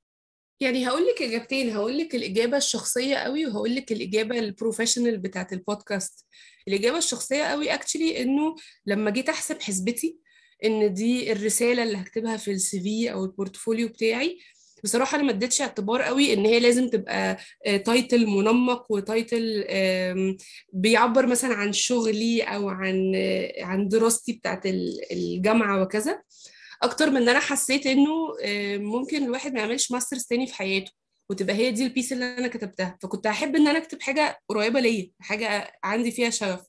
يعني 0.61 0.87
هقول 0.87 1.05
لك 1.07 1.21
إجابتين 1.21 1.69
هقول 1.69 1.97
لك 1.97 2.15
الإجابة 2.15 2.57
الشخصية 2.57 3.15
قوي 3.15 3.45
وهقول 3.45 3.75
لك 3.75 3.91
الإجابة 3.91 4.39
ال 4.39 4.45
professional 4.45 5.17
بتاعت 5.17 5.53
البودكاست 5.53 6.25
الإجابة 6.67 6.97
الشخصية 6.97 7.43
قوي 7.43 7.73
actually 7.73 8.21
إنه 8.21 8.55
لما 8.85 9.11
جيت 9.11 9.29
أحسب 9.29 9.61
حسبتي 9.61 10.17
إن 10.65 10.93
دي 10.93 11.31
الرسالة 11.31 11.83
اللي 11.83 11.97
هكتبها 11.97 12.37
في 12.37 12.51
ال 12.51 12.79
CV 12.81 13.11
أو 13.11 13.25
ال 13.25 13.31
portfolio 13.31 13.87
بتاعي 13.87 14.39
بصراحة 14.83 15.15
أنا 15.15 15.23
ما 15.23 15.31
اديتش 15.31 15.61
اعتبار 15.61 16.01
قوي 16.01 16.33
إن 16.33 16.45
هي 16.45 16.59
لازم 16.59 16.89
تبقى 16.89 17.37
title 17.85 18.27
منمق 18.27 18.91
و 18.91 19.03
title 19.03 19.65
بيعبر 20.73 21.25
مثلا 21.27 21.53
عن 21.53 21.73
شغلي 21.73 22.41
أو 22.41 22.69
عن 22.69 23.11
آه، 23.15 23.63
عن 23.63 23.87
دراستي 23.87 24.33
بتاعت 24.33 24.65
ال- 24.65 24.99
الجامعة 25.11 25.81
وكذا. 25.81 26.21
أكتر 26.83 27.09
من 27.09 27.17
إن 27.17 27.29
أنا 27.29 27.39
حسيت 27.39 27.87
إنه 27.87 28.35
آه، 28.43 28.77
ممكن 28.77 29.23
الواحد 29.23 29.53
ما 29.53 29.59
يعملش 29.59 29.91
master's 29.91 30.23
تاني 30.25 30.47
في 30.47 30.53
حياته 30.53 30.91
وتبقى 31.29 31.55
هي 31.55 31.71
دي 31.71 31.83
ال 31.85 31.90
piece 31.90 32.13
اللي 32.13 32.37
أنا 32.37 32.47
كتبتها. 32.47 32.97
فكنت 33.01 33.27
أحب 33.27 33.55
إن 33.55 33.67
أنا 33.67 33.77
أكتب 33.77 34.01
حاجة 34.01 34.39
قريبة 34.49 34.79
ليا 34.79 35.11
حاجة 35.19 35.79
عندي 35.83 36.11
فيها 36.11 36.29
شغف. 36.29 36.61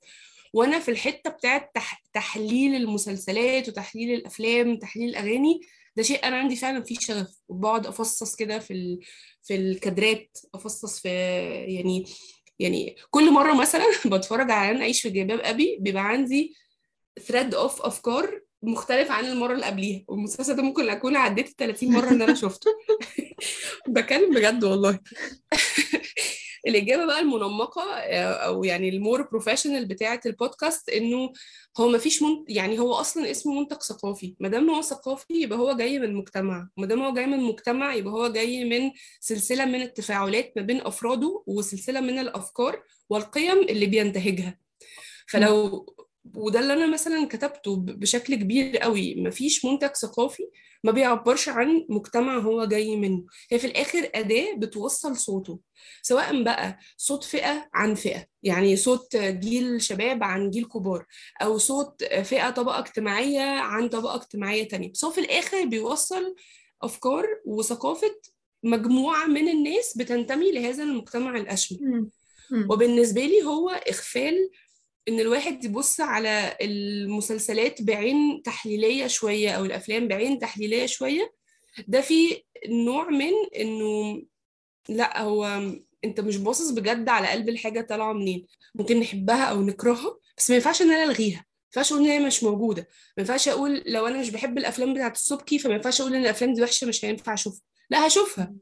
وأنا 0.53 0.79
في 0.79 0.91
الحتة 0.91 1.31
بتاعت 1.31 1.71
تح... 1.75 2.03
تحليل 2.13 2.75
المسلسلات 2.75 3.69
وتحليل 3.69 4.15
الأفلام 4.15 4.77
تحليل 4.79 5.09
الأغاني 5.09 5.61
ده 5.97 6.03
شيء 6.03 6.25
أنا 6.27 6.37
عندي 6.37 6.57
فعلا 6.57 6.83
فيه 6.83 6.97
شغف. 7.01 7.29
وبقعد 7.49 7.87
أفصص 7.87 8.35
كده 8.37 8.59
في 8.59 8.73
ال... 8.73 9.01
في 9.43 9.57
الكادرات 9.57 10.39
أفصص 10.55 11.01
في 11.01 11.09
يعني 11.69 12.05
يعني 12.59 12.97
كل 13.11 13.33
مرة 13.33 13.55
مثلا 13.55 13.85
بتفرج 14.07 14.51
على 14.51 14.71
أنا 14.71 14.81
أعيش 14.81 15.03
في 15.03 15.11
جلباب 15.11 15.41
أبي 15.41 15.79
بيبقى 15.81 16.09
عندي 16.09 16.55
thread 17.21 17.55
of 17.55 17.83
أفكار 17.83 18.41
مختلف 18.63 19.11
عن 19.11 19.25
المرة 19.25 19.55
اللي 19.55 19.67
قبليها. 19.67 20.05
والمسلسل 20.09 20.57
ده 20.57 20.63
ممكن 20.63 20.91
أكون 20.91 21.17
عديت 21.17 21.49
ال 21.49 21.57
30 21.57 21.93
مرة 21.93 22.11
إن 22.11 22.23
أنا 22.23 22.35
شفته. 22.35 22.71
بتكلم 23.89 24.35
بجد 24.35 24.65
والله. 24.65 24.99
الإجابة 26.69 27.07
بقى 27.07 27.21
المنمقة 27.21 27.83
آه، 27.83 28.33
أو 28.33 28.65
يعني 28.65 28.89
ال 28.89 28.96
more 28.96 29.23
professional 29.23 29.87
بتاعة 29.87 30.21
البودكاست 30.27 30.89
إنه 30.89 31.33
هو 31.79 31.89
ما 31.89 31.99
فيش 31.99 32.23
من... 32.23 32.29
يعني 32.49 32.79
هو 32.79 32.95
أصلا 32.95 33.31
اسمه 33.31 33.61
منتج 33.61 33.83
ثقافي. 33.83 34.35
ما 34.41 34.49
دام 34.49 34.71
هو 34.71 34.83
ثقافي 34.83 35.35
يبقى 35.35 35.59
هو 35.59 35.73
جاي 35.73 35.99
من 35.99 36.15
مجتمع 36.15 36.69
ما 36.77 36.87
دام 36.87 37.03
هو 37.03 37.15
جاي 37.15 37.27
من 37.27 37.41
مجتمع 37.41 37.95
يبقى 37.95 38.13
هو 38.13 38.29
جاي 38.29 38.65
من 38.65 38.91
سلسلة 39.21 39.65
من 39.65 39.83
التفاعلات 39.83 40.53
ما 40.57 40.63
بين 40.63 40.81
أفراده 40.81 41.43
وسلسلة 41.47 42.01
من 42.01 42.19
الأفكار 42.19 42.83
والقيم 43.11 43.59
اللي 43.59 43.87
بينتهجها. 43.87 44.59
فلو 45.29 45.87
وده 46.35 46.61
اللي 46.61 46.73
أنا 46.73 46.87
مثلا 46.87 47.27
كتبته 47.27 47.77
بشكل 47.77 48.35
كبير 48.35 48.79
قوي. 48.79 49.15
مفيش 49.15 49.65
منتج 49.65 49.91
ثقافي 49.95 50.43
ما 50.85 50.93
بيعبرش 50.93 51.49
عن 51.49 51.87
مجتمع 51.89 52.39
هو 52.39 52.65
جاي 52.65 52.97
منه. 52.97 53.25
هي 53.51 53.59
في 53.59 53.67
الآخر 53.67 54.11
أداة 54.15 54.55
بتوصل 54.57 55.17
صوته 55.17 55.61
سواء 56.03 56.43
بقى 56.43 56.79
صوت 56.97 57.25
فئة 57.25 57.69
عن 57.75 57.95
فئة. 57.95 58.27
يعني 58.43 58.77
صوت 58.77 59.17
جيل 59.17 59.83
شباب 59.83 60.25
عن 60.25 60.51
جيل 60.51 60.65
كبار 60.65 61.07
أو 61.43 61.59
صوت 61.59 62.05
فئة 62.05 62.51
طبقة 62.51 62.79
اجتماعية 62.79 63.41
عن 63.43 63.89
طبقة 63.89 64.17
اجتماعية 64.17 64.69
تانية. 64.69 64.91
بس 64.93 65.05
هو 65.05 65.11
في 65.11 65.21
الآخر 65.21 65.65
بيوصل 65.65 66.35
أفكار 66.83 67.27
وثقافة 67.47 68.15
مجموعة 68.63 69.27
من 69.27 69.49
الناس 69.49 69.97
بتنتمي 69.97 70.53
لهذا 70.53 70.83
المجتمع. 70.83 71.37
مم. 71.81 72.11
وبالنسبة 72.71 73.21
لي 73.25 73.43
هو 73.43 73.71
إغفال 73.71 74.51
إن 75.09 75.21
الواحد 75.21 75.65
يبص 75.65 76.01
على 76.01 76.57
المسلسلات 76.61 77.83
بعين 77.83 78.43
تحليلية 78.45 79.07
شوية 79.07 79.51
أو 79.51 79.65
الأفلام 79.65 80.09
بعين 80.09 80.39
تحليلية 80.39 80.87
شوية 80.87 81.33
ده 81.89 82.01
في 82.01 82.43
نوع 82.69 83.09
من 83.11 83.33
إنه 83.57 84.23
لأ 84.89 85.23
هو 85.23 85.63
أنت 86.05 86.21
مش 86.21 86.37
باصص 86.37 86.71
بجد 86.71 87.09
على 87.09 87.29
قلب 87.29 87.49
الحاجة 87.49 87.81
طالعة 87.81 88.13
منين. 88.13 88.47
ممكن 88.75 89.01
نحبها 89.01 89.45
أو 89.45 89.63
نكرهها 89.63 90.19
بس 90.37 90.51
ما 90.51 90.57
ينفعش 90.57 90.83
إن 90.83 90.91
أنا 90.91 91.05
ألغيها. 91.05 91.39
ما 91.39 91.45
ينفعش 91.81 91.93
أقول 91.93 92.05
إن 92.05 92.11
هي 92.11 92.19
مش 92.27 92.45
موجودة. 92.45 92.83
ما 93.17 93.21
ينفعش 93.21 93.49
أقول 93.49 93.83
لو 93.87 94.07
أنا 94.07 94.21
مش 94.21 94.31
بحب 94.31 94.59
الأفلام 94.59 94.95
بتاعت 94.95 95.15
السبكي 95.17 95.59
فما 95.59 95.75
ينفعش 95.75 96.01
أقول 96.01 96.15
إن 96.15 96.21
الأفلام 96.23 96.55
دي 96.55 96.63
وحشة 96.63 96.87
مش 96.87 97.05
هينفع 97.05 97.35
أشوفها. 97.35 97.61
لأ 97.91 98.07
هشوفها 98.07 98.55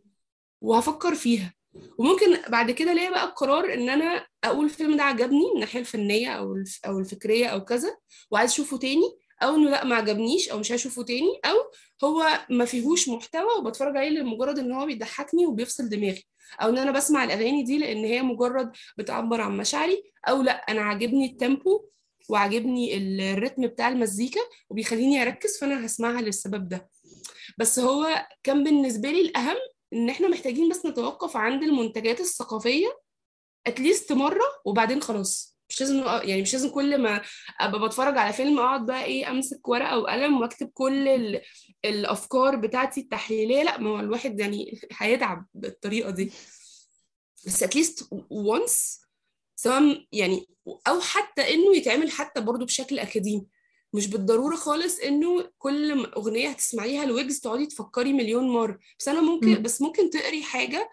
وهفكر 0.61 1.15
فيها. 1.15 1.55
وممكن 1.99 2.37
بعد 2.49 2.71
كده 2.71 2.93
ليا 2.93 3.11
بقى 3.11 3.25
القرار 3.25 3.75
إن 3.75 3.89
أنا 3.89 4.27
أقول 4.45 4.65
الفيلم 4.65 4.97
ده 4.97 5.03
عجبني 5.03 5.39
من 5.47 5.55
الناحيه 5.55 5.81
الفنية 5.81 6.29
أو 6.31 6.55
أو 6.87 6.99
الفكرية 6.99 7.47
أو 7.47 7.65
كذا 7.65 7.97
وعايز 8.31 8.51
أشوفه 8.51 8.77
تاني 8.79 9.19
أو 9.43 9.55
إنه 9.55 9.71
لأ 9.71 9.85
ما 9.85 9.97
عجبنيش 9.97 10.49
أو 10.49 10.59
مش 10.59 10.73
هشوفه 10.73 11.03
تاني 11.03 11.41
أو 11.45 11.57
هو 12.05 12.27
ما 12.51 12.65
فيهوش 12.65 13.09
محتوى 13.09 13.55
وبتفرج 13.59 13.97
عليه 13.97 14.09
لمجرد 14.09 14.59
إن 14.59 14.73
هو 14.73 14.87
بيضحكني 14.87 15.47
وبيفصل 15.47 15.89
دماغي 15.89 16.25
أو 16.63 16.69
إن 16.69 16.79
أنا 16.79 16.91
بسمع 16.91 17.25
الأغاني 17.25 17.63
دي 17.63 17.79
لأن 17.79 18.05
هي 18.05 18.23
مجرد 18.23 18.73
بتعبر 18.99 19.41
عن 19.41 19.57
مشاعري 19.57 20.03
أو 20.29 20.43
لأ 20.43 20.53
أنا 20.53 20.81
عاجبني 20.81 21.27
التيمبو 21.27 21.85
وعاجبني 22.29 22.97
الريتم 22.97 23.67
بتاع 23.67 23.89
المزيكا 23.89 24.41
وبيخليني 24.71 25.23
أركز 25.23 25.59
فأنا 25.59 25.87
هسمعها 25.87 26.21
للسبب 26.21 26.69
ده. 26.69 26.89
بس 27.59 27.79
هو 27.79 28.27
كان 28.43 28.65
بالنسبة 28.65 29.11
لي 29.11 29.21
الأهم 29.21 29.57
إن 29.93 30.11
إحنا 30.11 30.29
محتاجين 30.29 30.69
بس 30.69 30.87
نتوقف 30.87 31.37
عند 31.37 31.63
المنتجات 31.63 32.21
الثقافية 32.21 33.01
اتليست 33.67 34.13
مرة 34.13 34.45
وبعدين 34.65 35.03
خلاص. 35.03 35.57
مش 35.69 35.81
لازم 35.81 36.05
يعني 36.07 36.43
مش 36.43 36.53
لازم 36.53 36.71
كل 36.71 36.99
ما 36.99 37.23
أبقى 37.61 37.87
بتفرج 37.89 38.19
على 38.19 38.33
فيلم 38.33 38.59
أقعد 38.59 38.87
بقى 38.87 39.05
إيه 39.05 39.31
أمسك 39.31 39.69
ورقة 39.69 39.99
وقلم 39.99 40.41
وأكتب 40.41 40.71
كل 40.75 41.09
ال... 41.09 41.41
الأفكار 41.85 42.57
بتاعتي 42.57 43.01
التحليلية. 43.01 43.63
لأ 43.63 43.79
ما 43.79 43.91
هو 43.91 44.01
الواحد 44.01 44.41
يعني 44.41 44.81
هيتعب 44.99 45.47
بالطريقة 45.55 46.11
دي. 46.11 46.33
بس 47.47 47.63
at 47.63 47.76
least 47.76 48.09
once 48.31 49.01
سواء 49.57 50.07
يعني 50.13 50.47
أو 50.89 51.01
حتى 51.01 51.55
إنه 51.55 51.77
يتعمل 51.77 52.11
حتى 52.11 52.41
برضو 52.41 52.65
بشكل 52.65 52.99
أكاديمي. 52.99 53.47
مش 53.93 54.07
بالضرورة 54.07 54.57
خالص 54.57 54.99
إنه 55.01 55.51
كل 55.59 56.05
أغنية 56.07 56.49
هتسمعيها 56.49 57.05
لويجز 57.05 57.41
تقعدي 57.41 57.67
تفكري 57.67 58.13
مليون 58.13 58.49
مرة. 58.49 58.79
بس 58.99 59.09
أنا 59.09 59.21
ممكن 59.21 59.49
مم. 59.57 59.63
بس 59.63 59.83
ممكن 59.83 60.11
تقري 60.11 60.43
حاجة 60.43 60.91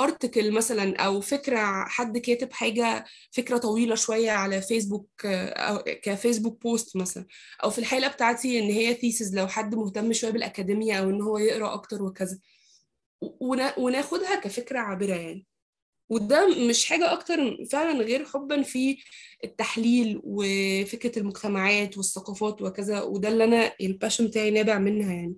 article 0.00 0.52
مثلا 0.52 0.96
أو 0.96 1.20
فكرة 1.20 1.84
حد 1.84 2.18
كاتب 2.18 2.52
حاجة 2.52 3.04
فكرة 3.30 3.58
طويلة 3.58 3.94
شوية 3.94 4.30
على 4.30 4.62
فيسبوك 4.62 5.10
أو 5.26 5.78
ك 6.02 6.09
Facebook 6.09 6.62
post 6.62 6.96
مثلا. 6.96 7.26
أو 7.64 7.70
في 7.70 7.78
الحالة 7.78 8.08
بتاعتي 8.08 8.58
إن 8.58 8.70
هي 8.70 8.94
thesis 8.94 9.34
لو 9.36 9.46
حد 9.48 9.74
مهتم 9.74 10.12
شوية 10.12 10.30
بالاكاديميا 10.30 10.98
أو 10.98 11.10
إن 11.10 11.22
هو 11.22 11.38
يقرأ 11.38 11.74
أكتر 11.74 12.02
وكذا. 12.02 12.38
ونا- 13.20 13.78
وناخدها 13.78 14.34
كفكرة 14.40 14.78
عابرة 14.78 15.14
يعني. 15.14 15.46
وده 16.08 16.68
مش 16.68 16.86
حاجة 16.86 17.12
أكتر 17.12 17.64
فعلا 17.72 18.00
غير 18.04 18.24
حبا 18.24 18.62
في 18.62 18.96
التحليل 19.44 20.20
وفكرة 20.24 21.18
المجتمعات 21.18 21.96
والثقافات 21.96 22.62
وكذا 22.62 23.02
وده 23.02 23.28
اللي 23.28 23.44
أنا 23.44 23.72
ال 23.80 23.86
passion 23.86 24.26
بتاعي 24.26 24.50
نابع 24.50 24.78
منها 24.78 25.12
يعني. 25.12 25.34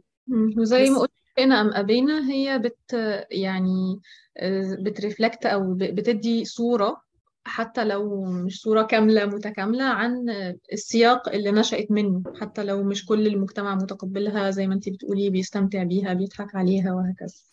وزي 0.58 0.90
ما 0.90 0.94
بس. 0.94 1.00
قلت 1.00 1.10
هنا 1.38 1.60
أم 1.60 1.72
أبينا 1.74 2.30
هي 2.30 2.58
بت 2.58 2.92
يعني 3.30 4.00
آه، 4.36 4.76
بت 4.80 4.95
reflect 4.95 5.46
أو 5.46 5.74
بتدي 5.74 6.44
صورة 6.44 7.02
حتى 7.44 7.84
لو 7.84 8.24
مش 8.24 8.60
صورة 8.60 8.82
كاملة 8.82 9.26
متكاملة 9.26 9.84
عن 9.84 10.30
السياق 10.72 11.28
اللي 11.28 11.50
نشأت 11.50 11.90
منه. 11.90 12.22
حتى 12.40 12.64
لو 12.64 12.82
مش 12.84 13.06
كل 13.06 13.26
المجتمع 13.26 13.74
متقبلها 13.74 14.50
زي 14.50 14.66
ما 14.66 14.74
انتي 14.74 14.90
بتقولي 14.90 15.30
بيستمتع 15.30 15.82
بيها 15.82 16.12
بيضحك 16.14 16.54
عليها 16.54 16.92
وهكذا. 16.94 17.26
بس 17.26 17.44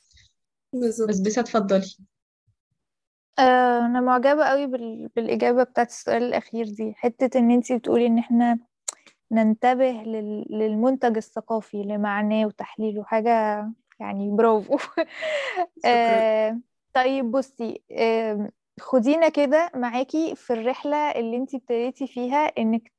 بالظبط 0.74 1.10
بس 1.28 1.38
اتفضلي. 1.38 1.96
آه، 3.40 3.86
أنا 3.86 4.02
معجبة 4.02 4.44
قوي 4.46 4.68
بال... 4.68 5.08
بالإجابة 5.16 5.64
بتاعت 5.64 5.90
السؤال 5.90 6.24
الأخير 6.24 6.66
دي. 6.66 6.94
حتة 6.98 7.40
إن 7.40 7.52
أنتي 7.52 7.78
بتقولي 7.78 8.08
إن 8.08 8.18
إحنا 8.18 8.60
ننتبه 9.32 9.92
لل... 9.92 10.46
للمنتج 10.50 11.18
الثقافي 11.18 11.84
لمعناه 11.84 12.46
وتحليله 12.46 13.04
حاجة 13.04 13.66
يعني 14.00 14.32
برافو. 14.32 14.78
آه، 15.86 16.60
طيب 16.94 17.32
بصي 17.32 17.82
آه، 17.92 18.50
خدينا 18.80 19.30
كده 19.30 19.72
معاكي 19.76 20.36
في 20.36 20.54
الرحلة 20.54 20.98
اللي 21.12 21.38
أنتي 21.38 21.58
ابتديتي 21.58 22.08
فيها 22.08 22.38
إنك 22.58 22.92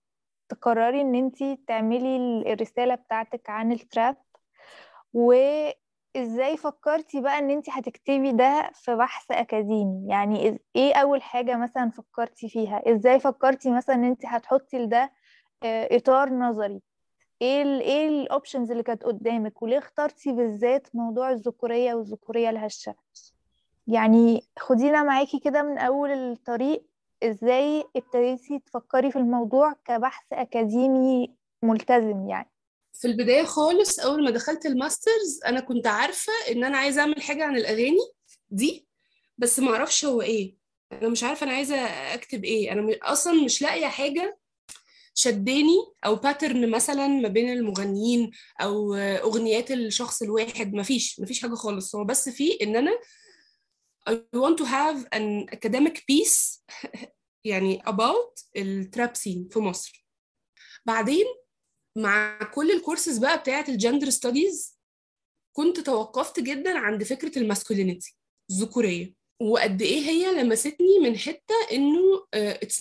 تقرري 0.49 1.00
إن 1.00 1.14
أنتي 1.14 1.59
تعملي 1.68 2.16
ال- 2.16 2.49
الرسالة 2.52 2.95
بتاعتك 2.95 3.50
عن 3.50 3.73
التراپ 3.73 4.17
وازاي 6.19 6.57
فكرتي 6.57 7.21
بقى 7.21 7.39
إن 7.39 7.51
انتي 7.51 7.71
هتكتبي 7.75 8.33
ده 8.33 8.71
في 8.75 8.95
بحث 8.97 9.31
أكاديمي؟ 9.31 10.09
يعني 10.09 10.59
إيه 10.77 10.95
أول 10.95 11.23
حاجة 11.23 11.57
مثلا 11.57 11.91
فكرتي 11.91 12.49
فيها؟ 12.49 12.83
إزاي 12.93 13.21
فكرتي 13.21 13.71
مثلا 13.71 13.95
إن 13.95 14.05
انتي 14.05 14.27
هتحطي 14.27 14.79
لده 14.79 15.13
آه، 15.63 15.97
إطار 15.97 16.31
نظري؟ 16.31 16.81
إيه 17.43 17.63
ال 17.63 17.81
إيه 17.81 18.09
ال 18.09 18.16
options 18.16 18.71
اللي 18.71 18.83
كانت 18.83 19.03
قدامك؟ 19.05 19.63
وليه 19.63 19.79
اخترتي 19.79 20.33
بالذات 20.33 20.89
موضوع 20.95 21.31
الذكورية 21.31 21.95
والذكورية 21.95 22.51
الهشة؟ 22.51 22.95
يعني 23.87 24.43
خدينا 24.59 25.03
معاكي 25.03 25.39
كده 25.39 25.63
من 25.63 25.79
أول 25.79 26.11
الطريق 26.11 26.85
إزاي 27.23 27.85
ابتديتي 27.97 28.59
تفكري 28.59 29.11
في 29.11 29.19
الموضوع 29.19 29.73
كبحث 29.85 30.25
أكاديمي 30.33 31.35
ملتزم 31.63 32.29
يعني. 32.29 32.49
في 33.00 33.07
البداية 33.07 33.45
خالص 33.45 33.99
أول 34.00 34.25
ما 34.25 34.31
دخلت 34.31 34.67
ال 34.67 34.75
master's 34.75 35.41
أنا 35.47 35.61
كنت 35.61 35.87
عارفة 35.87 36.33
إن 36.50 36.64
أنا 36.64 36.78
عايزة 36.78 37.00
أعمل 37.00 37.23
حاجة 37.23 37.45
عن 37.45 37.57
الأغاني 37.57 37.99
دي 38.50 38.88
بس 39.38 39.59
ما 39.59 39.71
أعرفش 39.71 40.05
هو 40.05 40.23
إيه. 40.23 40.57
أنا 40.93 41.09
مش 41.09 41.23
عارفة 41.25 41.45
أنا 41.47 41.52
عايزة 41.55 41.76
أكتب 42.14 42.45
إيه. 42.45 42.73
أنا 42.73 42.83
م- 42.83 42.99
أصلا 43.02 43.45
مش 43.45 43.62
لاقية 43.62 43.87
حاجة 43.87 44.38
شداني 45.14 45.76
أو 46.07 46.17
pattern 46.17 46.71
مثلا 46.71 47.07
ما 47.09 47.28
بين 47.28 47.52
المغنيين 47.52 48.31
أو 48.61 48.95
أغنيات 48.95 49.71
الشخص 49.71 50.23
الواحد. 50.23 50.75
مفيش 50.75 51.21
مفيش 51.21 51.43
حاجة 51.43 51.55
خالص. 51.55 51.95
هو 51.95 52.05
بس 52.05 52.28
في 52.28 52.59
إن 52.62 52.76
أنا 52.76 52.99
I 54.11 54.12
want 54.37 54.57
to 54.59 54.64
have 54.64 55.07
an 55.19 55.57
academic 55.57 55.97
piece 55.99 56.62
يعني 57.45 57.83
about 57.88 58.45
ال 58.57 58.69
trap 58.69 59.17
scene 59.17 59.49
في 59.52 59.59
مصر. 59.59 60.07
بعدين 60.85 61.26
مع 61.99 62.38
كل 62.55 62.71
الكورسز 62.71 63.19
بقى 63.19 63.38
بتاعت 63.38 63.69
ال 63.69 63.75
gender 63.75 64.11
studies 64.11 64.79
كنت 65.52 65.81
توقفت 65.81 66.40
جدا 66.40 66.78
عند 66.78 67.05
فكرة 67.05 67.38
ال 67.38 67.45
masculinity 67.45 68.17
الذكورية 68.50 69.14
وقد 69.40 69.83
إيه 69.83 70.00
هي 70.00 70.43
لمستني 70.43 70.99
من 71.02 71.19
حتة 71.19 71.55
إنه 71.73 72.26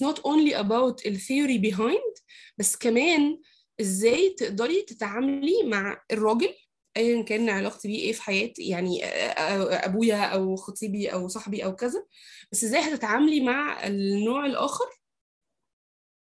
not 0.03 0.15
only 0.17 0.53
about 0.53 1.11
the 1.11 1.17
theory 1.17 1.71
behind 1.71 2.21
بس 2.57 2.75
كمان 2.75 3.41
إزاي 3.81 4.29
تقدري 4.29 4.81
تتعاملي 4.81 5.63
مع 5.63 6.01
الراجل 6.11 6.53
ايا 6.97 7.21
كان 7.21 7.49
علاقتي 7.49 7.87
بيه 7.87 7.99
إيه 7.99 8.13
في 8.13 8.21
حياتي 8.21 8.63
يعني 8.63 9.05
أبويا 9.05 10.25
أو 10.25 10.55
خطيبي 10.55 11.07
أو 11.13 11.27
صاحبي 11.27 11.65
أو 11.65 11.75
كذا 11.75 12.05
بس 12.51 12.63
إزاي 12.63 12.81
هتتعاملي 12.81 13.39
مع 13.41 13.87
النوع 13.87 14.45
الآخر. 14.45 14.85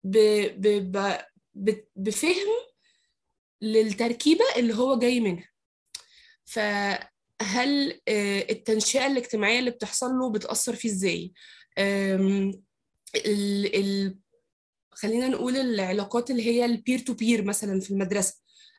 ب... 0.03 0.17
بفهم 1.95 2.47
للتركيبة 3.61 4.43
اللي 4.57 4.73
هو 4.75 4.99
جاي 4.99 5.19
منها. 5.19 5.49
فهل 6.45 7.99
التنشئة 8.49 9.07
الاجتماعية 9.07 9.59
اللي 9.59 9.71
بتحصل 9.71 10.11
له 10.11 10.31
بتأثر 10.31 10.75
فيه 10.75 10.89
إزاي؟ 10.89 11.33
ال 11.77 13.75
ال 13.75 14.17
خلينا 14.91 15.27
نقول 15.27 15.57
العلاقات 15.57 16.31
اللي 16.31 16.43
هي 16.47 16.65
ال 16.65 16.72
peer 16.72 16.99
to 16.99 17.13
peer 17.13 17.43
مثلا 17.43 17.79
في 17.79 17.91
المدرسة 17.91 18.35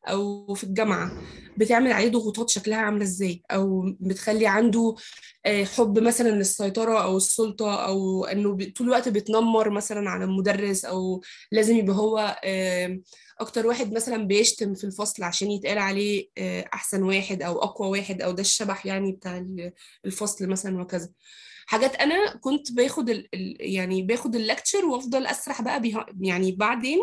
أو 0.09 0.55
في 0.55 0.65
الجامعة 0.65 1.23
بتعمل 1.57 1.93
عليه 1.93 2.09
ضغوطات 2.09 2.51
شكلها 2.51 2.79
عاملة 2.79 3.03
إزاي؟ 3.05 3.43
أو 3.51 3.95
بتخلي 4.01 4.47
عنده 4.47 4.95
حب 5.47 5.99
مثلا 5.99 6.29
للسيطرة 6.29 7.03
أو 7.03 7.17
السلطة 7.17 7.75
أو 7.87 8.25
إنه 8.25 8.57
طول 8.77 8.87
الوقت 8.87 9.09
بيتنمر 9.09 9.71
مثلا 9.71 10.11
على 10.11 10.25
المدرس 10.25 10.85
أو 10.85 11.23
لازم 11.53 11.77
يبقى 11.77 11.97
هو 11.97 12.41
أكتر 13.41 13.67
واحد 13.67 13.93
مثلا 13.93 14.17
بيشتم 14.27 14.75
في 14.75 14.85
الفصل 14.85 15.23
عشان 15.23 15.51
يتقال 15.51 15.79
عليه 15.79 16.29
أحسن 16.75 17.03
واحد 17.03 17.43
أو 17.43 17.63
أقوى 17.63 17.89
واحد 17.89 18.23
أو 18.23 18.33
ده 18.33 18.41
الشبح 18.41 18.87
يعني 18.87 19.13
بتاع 19.13 19.47
الفصل 20.05 20.47
مثلا 20.49 20.81
وكذا. 20.83 21.11
حاجات 21.67 21.95
أنا 21.97 22.37
كنت 22.37 22.73
باخد 22.73 23.25
يعني 23.61 24.03
باخد 24.03 24.37
اللكتشر 24.37 24.85
وأفضل 24.85 25.27
أسرح 25.27 25.63
بقى 25.63 25.81
بيها 25.81 26.07
يعني 26.21 26.53
بعدين 26.53 26.99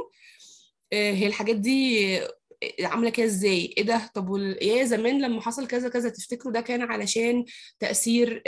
هي 0.94 1.28
الحاجات 1.28 1.56
دي 1.56 2.20
عاملة 2.82 3.10
كده 3.10 3.26
إزاي؟ 3.26 3.74
إيه 3.78 3.84
ده؟ 3.84 4.12
طب. 4.14 4.36
يا 4.62 4.84
زمان 4.86 5.22
لما 5.22 5.42
حصل 5.42 5.68
كذا 5.68 5.90
كذا 5.90 6.10
تفتكروا 6.10 6.54
ده 6.54 6.62
كان 6.62 6.82
علشان 6.82 7.46
تأثير 7.80 8.44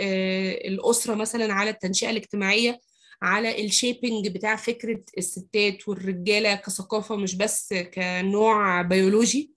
الأسرة 0.67 1.15
مثلا 1.15 1.53
على 1.53 1.70
التنشئة 1.70 2.10
الاجتماعية؟ 2.10 2.79
على 3.21 3.65
ال 3.65 3.73
shaping 3.73 4.27
بتاع 4.27 4.55
فكرة 4.55 5.03
الستات 5.17 5.88
والرجالة 5.88 6.55
كثقافة 6.55 7.15
مش 7.15 7.36
بس 7.36 7.74
كنوع 7.74 8.81
بيولوجي 8.81 9.53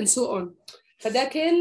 and 0.00 0.04
so 0.04 0.20
on. 0.40 0.74
فده 0.98 1.24
كان 1.24 1.54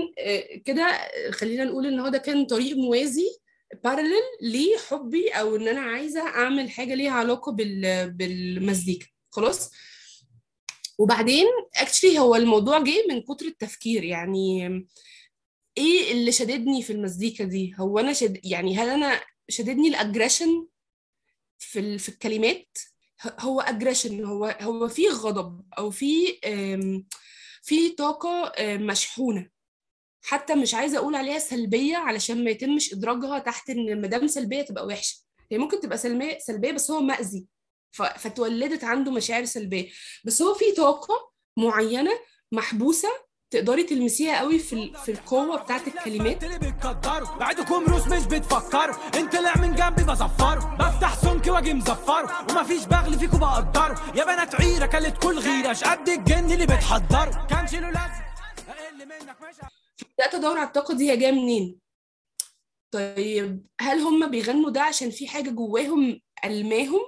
كده 0.66 1.12
خلينا 1.32 1.64
نقول 1.64 1.86
إن 1.88 2.00
هو 2.00 2.08
ده 2.08 2.18
كان 2.18 2.46
طريق 2.46 2.78
موازي 2.78 3.38
parallel 3.84 4.22
لحبي 4.42 5.30
أو 5.30 5.56
إن 5.56 5.68
أنا 5.68 5.82
عايزة 5.82 6.22
أعمل 6.22 6.70
حاجة 6.70 6.94
ليها 6.94 7.12
علاقة 7.12 7.52
بال 7.52 8.12
بالمزيكا. 8.12 9.08
خلاص؟ 9.30 9.72
وبعدين 10.98 11.46
actually 11.76 12.20
هو 12.20 12.36
الموضوع 12.36 12.80
جه 12.80 13.04
من 13.10 13.22
كتر 13.22 13.46
التفكير. 13.46 14.04
يعني 14.04 14.68
إيه 15.78 16.12
اللي 16.12 16.32
شددني 16.32 16.84
في 16.84 16.94
المزيكا 16.94 17.44
دي؟ 17.44 17.76
هو 17.80 18.00
أنا 18.00 18.14
شد 18.14 18.40
يعني 18.46 18.78
هل 18.78 18.90
أنا 18.90 19.22
شددني 19.50 19.88
ال 19.88 19.95
aggression 19.95 20.68
في 21.62 21.98
في 21.98 22.10
الكلمات 22.10 22.78
هو 23.40 23.62
aggression 23.62 24.26
هو 24.26 24.58
هو 24.62 24.88
في 24.88 25.08
غضب 25.10 25.62
أو 25.78 25.90
في 25.92 26.40
في 27.64 27.90
طاقة 27.90 28.54
مشحونة. 28.62 29.50
حتى 30.24 30.56
مش 30.56 30.74
عايزة 30.74 30.98
أقول 30.98 31.16
عليها 31.16 31.40
سلبية 31.40 31.98
علشان 31.98 32.44
ما 32.44 32.52
يتمش 32.52 32.94
إدراجها 32.94 33.40
تحت 33.40 33.70
إن 33.70 34.02
ما 34.02 34.08
دام 34.08 34.28
سلبية 34.28 34.62
تبقى 34.62 34.86
وحشة. 34.86 35.18
هي 35.52 35.58
ممكن 35.58 35.80
تبقى 35.80 35.98
سلبيه 35.98 36.38
سلبية 36.40 36.72
بس 36.72 36.92
هو 36.92 37.02
مأذي. 37.02 37.46
فتولدت 38.18 38.84
عنده 38.84 39.12
مشاعر 39.12 39.46
سلبية. 39.46 39.90
بس 40.26 40.42
هو 40.42 40.54
في 40.54 40.72
طاقة 40.72 41.32
معينة 41.58 42.12
محبوسة 42.52 43.10
تقدري 43.52 43.84
تلمسيها 43.84 44.40
قوي 44.40 44.60
في 44.60 44.94
في 45.06 45.12
القوة 45.12 45.58
بتاعت 45.64 45.88
الكلمات؟ 45.88 46.44
اللي 46.44 46.58
بتقدروا 46.58 47.38
بعدكم 47.38 47.84
روس 47.86 48.08
مش 48.08 48.26
بتفكروا 48.26 48.96
انت 49.16 49.36
طلع 49.36 49.56
من 49.58 49.76
جنبي 49.76 50.04
بزفره 50.04 50.76
بفتح 50.80 51.16
سمك 51.16 51.48
واجي 51.48 51.74
مزفره 51.74 52.46
ومفيش 52.52 52.86
بغل 52.86 53.20
فيكم 53.20 53.40
بقدره 53.40 54.02
يا 54.16 54.24
بنات 54.26 54.56
عيرة 54.56 54.86
كلت 54.86 55.18
كل 55.24 55.40
غيرة. 55.40 55.74
قد 55.74 56.10
الجن 56.10 56.52
اللي 56.52 56.66
بتحضره 56.66 57.48
كانش 57.50 57.74
له 57.74 57.80
لازمه 57.90 58.26
أقل 58.70 59.06
منك. 59.08 59.42
ماشي. 59.42 59.62
بدأت 60.18 60.36
أدور 60.36 60.58
على 60.58 60.68
الطاقة 60.68 60.94
دي 60.94 61.12
هي 61.12 61.18
جاية 61.18 61.32
منين؟ 61.32 61.80
طيب 62.94 63.66
هل 63.82 64.00
هم 64.00 64.32
بيغنوا 64.32 64.70
ده 64.70 64.82
عشان 64.82 65.10
في 65.10 65.28
حاجة 65.28 65.50
جواهم 65.50 66.20
ألماهم؟ 66.46 67.02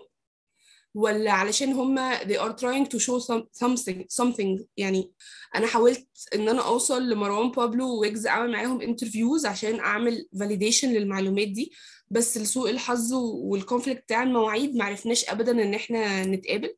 ولا 0.93 1.31
علشان 1.31 1.73
هم 1.73 2.17
they 2.19 2.37
are 2.37 2.53
trying 2.53 2.87
to 2.87 2.99
show 2.99 3.19
something 3.63 4.05
something. 4.21 4.63
يعني 4.77 5.11
أنا 5.55 5.67
حاولت 5.67 6.07
إن 6.35 6.49
أنا 6.49 6.67
أوصل 6.67 7.09
لمروان 7.09 7.51
بابلو 7.51 8.01
ويجز 8.01 8.27
أعمل 8.27 8.51
معاهم 8.51 8.81
interviews 8.81 9.45
عشان 9.45 9.79
أعمل 9.79 10.27
validation 10.35 10.85
للمعلومات 10.85 11.47
دي 11.47 11.71
بس 12.09 12.37
لسوء 12.37 12.69
الحظ 12.69 13.13
وال 13.13 13.31
conflict 13.31 14.01
بتاع 14.03 14.23
المواعيد 14.23 14.75
معرفناش 14.75 15.29
ابدا 15.29 15.51
إن 15.51 15.73
إحنا 15.73 16.25
نتقابل. 16.25 16.75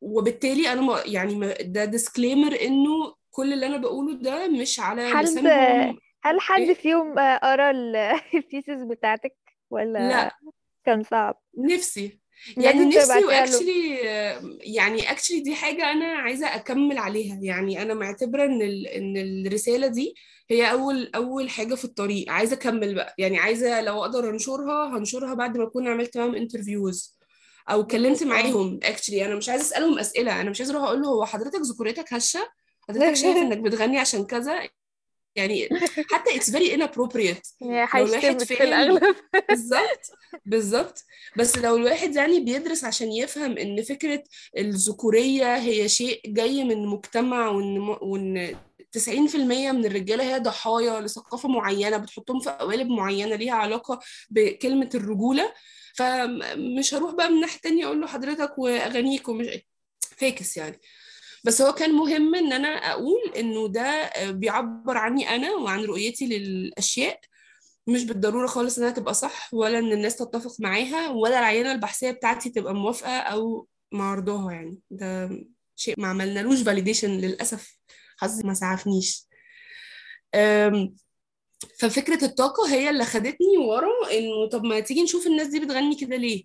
وبالتالي 0.00 0.72
أنا 0.72 0.80
ما 0.80 1.02
يعني 1.06 1.54
ده 1.62 1.84
disclaimer 1.84 2.60
إنه 2.62 3.14
كل 3.30 3.52
اللي 3.52 3.66
أنا 3.66 3.76
بقوله 3.76 4.14
ده 4.14 4.48
مش 4.48 4.80
على 4.80 5.08
حد 5.08 5.26
هل 6.22 6.40
حد 6.40 6.60
إيه؟ 6.60 6.74
فيهم 6.74 7.14
قرأ 7.18 7.70
ال 7.70 7.89
piece 7.89 8.82
بتاعتك 8.90 9.36
ولا 9.70 10.08
لا. 10.08 10.36
كان 10.84 11.02
صعب؟ 11.02 11.40
نفسي. 11.58 12.20
يعني 12.56 12.84
نفسي. 12.84 13.24
و 13.24 13.32
actually 13.32 13.96
يعني 14.60 15.10
actually 15.10 15.40
دي 15.40 15.54
حاجة 15.54 15.92
أنا 15.92 16.06
عايزة 16.06 16.46
أكمل 16.54 16.98
عليها. 16.98 17.38
يعني 17.42 17.82
أنا 17.82 17.94
معتبرة 17.94 18.44
إن 18.44 18.62
ال... 18.62 18.86
إن 18.86 19.16
الرسالة 19.46 19.86
دي 19.86 20.14
هي 20.50 20.72
أول 20.72 21.10
أول 21.14 21.50
حاجة 21.50 21.74
في 21.74 21.84
الطريق. 21.84 22.30
عايزة 22.30 22.54
أكمل 22.56 22.94
بقى. 22.94 23.14
يعني 23.18 23.38
عايزة 23.38 23.80
لو 23.80 24.00
أقدر 24.04 24.30
أنشرها 24.30 24.98
هنشرها 24.98 25.34
بعد 25.34 25.56
ما 25.58 25.64
أكون 25.64 25.88
عملت 25.88 26.16
معاهم 26.18 26.34
interviews 26.34 27.16
أو 27.70 27.80
اتكلمت 27.80 28.22
معاهم. 28.22 28.80
actually 28.82 29.24
أنا 29.24 29.34
مش 29.34 29.48
عايزة 29.48 29.62
أسألهم 29.64 29.98
أسئلة. 29.98 30.40
أنا 30.40 30.50
مش 30.50 30.60
عايزة 30.60 30.74
أروح 30.74 30.84
أقول 30.88 31.02
له 31.02 31.08
هو 31.08 31.24
حضرتك 31.26 31.60
ذكوريتك 31.60 32.12
هشة؟ 32.14 32.48
حضرتك 32.88 33.14
شايف 33.16 33.36
إنك 33.44 33.58
بتغني 33.58 33.98
عشان 33.98 34.24
كذا؟ 34.26 34.68
يعني 35.36 35.68
حتى 36.10 36.40
very 36.40 36.76
inappropriate. 36.76 37.54
يعني 37.60 37.88
لو 37.94 38.06
الواحد 38.06 38.42
في 38.42 38.56
فاهم 38.56 38.68
الأغلب. 38.68 39.16
بالظبط 39.50 40.10
بالظبط. 40.44 41.04
بس 41.36 41.58
لو 41.58 41.76
الواحد 41.76 42.16
يعني 42.16 42.40
بيدرس 42.40 42.84
عشان 42.84 43.12
يفهم 43.12 43.58
إن 43.58 43.82
فكرة 43.82 44.24
الذكورية 44.58 45.56
هي 45.56 45.88
شيء 45.88 46.20
جاي 46.26 46.64
من 46.64 46.86
مجتمع 46.86 47.48
وإن 47.48 47.78
وإن 47.78 48.56
90% 48.92 49.72
من 49.72 49.84
الرجالة 49.84 50.34
هي 50.34 50.38
ضحايا 50.38 51.00
لثقافة 51.00 51.48
معينة 51.48 51.96
بتحطهم 51.96 52.40
في 52.40 52.50
قوالب 52.50 52.88
معينة 52.88 53.36
ليها 53.36 53.54
علاقة 53.54 54.00
بكلمة 54.30 54.90
الرجولة 54.94 55.52
فمش 55.94 56.94
هروح 56.94 57.14
بقى 57.14 57.30
من 57.30 57.40
ناحية 57.40 57.58
تانية 57.60 57.86
أقول 57.86 58.00
له 58.00 58.06
حضرتك 58.06 58.58
وأغانيك 58.58 59.28
ومش 59.28 59.46
فاكس 60.16 60.56
يعني. 60.56 60.80
بس 61.44 61.62
هو 61.62 61.72
كان 61.72 61.92
مهم 61.94 62.34
إن 62.34 62.52
أنا 62.52 62.68
أقول 62.68 63.20
إنه 63.36 63.68
ده 63.68 64.10
بيعبر 64.30 64.96
عني 64.96 65.28
أنا 65.28 65.52
وعن 65.54 65.84
رؤيتي 65.84 66.26
للأشياء. 66.26 67.20
مش 67.86 68.04
بالضرورة 68.04 68.46
خالص 68.46 68.78
إنها 68.78 68.90
تبقى 68.90 69.14
صح 69.14 69.54
ولا 69.54 69.78
إن 69.78 69.92
الناس 69.92 70.16
تتفق 70.16 70.52
معاها 70.60 71.10
ولا 71.10 71.38
العينة 71.38 71.72
البحثية 71.72 72.10
بتاعتي 72.10 72.50
تبقى 72.50 72.74
موافقة 72.74 73.18
أو 73.18 73.66
معرضاها 73.92 74.52
يعني. 74.52 74.78
ده 74.90 75.30
شيء 75.76 75.94
ما 75.98 76.08
عملنالوش 76.08 76.62
فاليديشن 76.62 77.10
للأسف. 77.10 77.78
حظي 78.16 78.42
ما 78.46 78.54
سعفنيش 78.54 79.26
ففكرة 81.78 82.24
الطاقة 82.24 82.74
هي 82.74 82.90
اللي 82.90 83.04
خدتني 83.04 83.58
ورا 83.58 83.88
إنه 84.12 84.48
طب 84.48 84.64
ما 84.64 84.80
تيجي 84.80 85.02
نشوف 85.02 85.26
الناس 85.26 85.46
دي 85.48 85.60
بتغني 85.60 85.96
كده 85.96 86.16
ليه؟ 86.16 86.44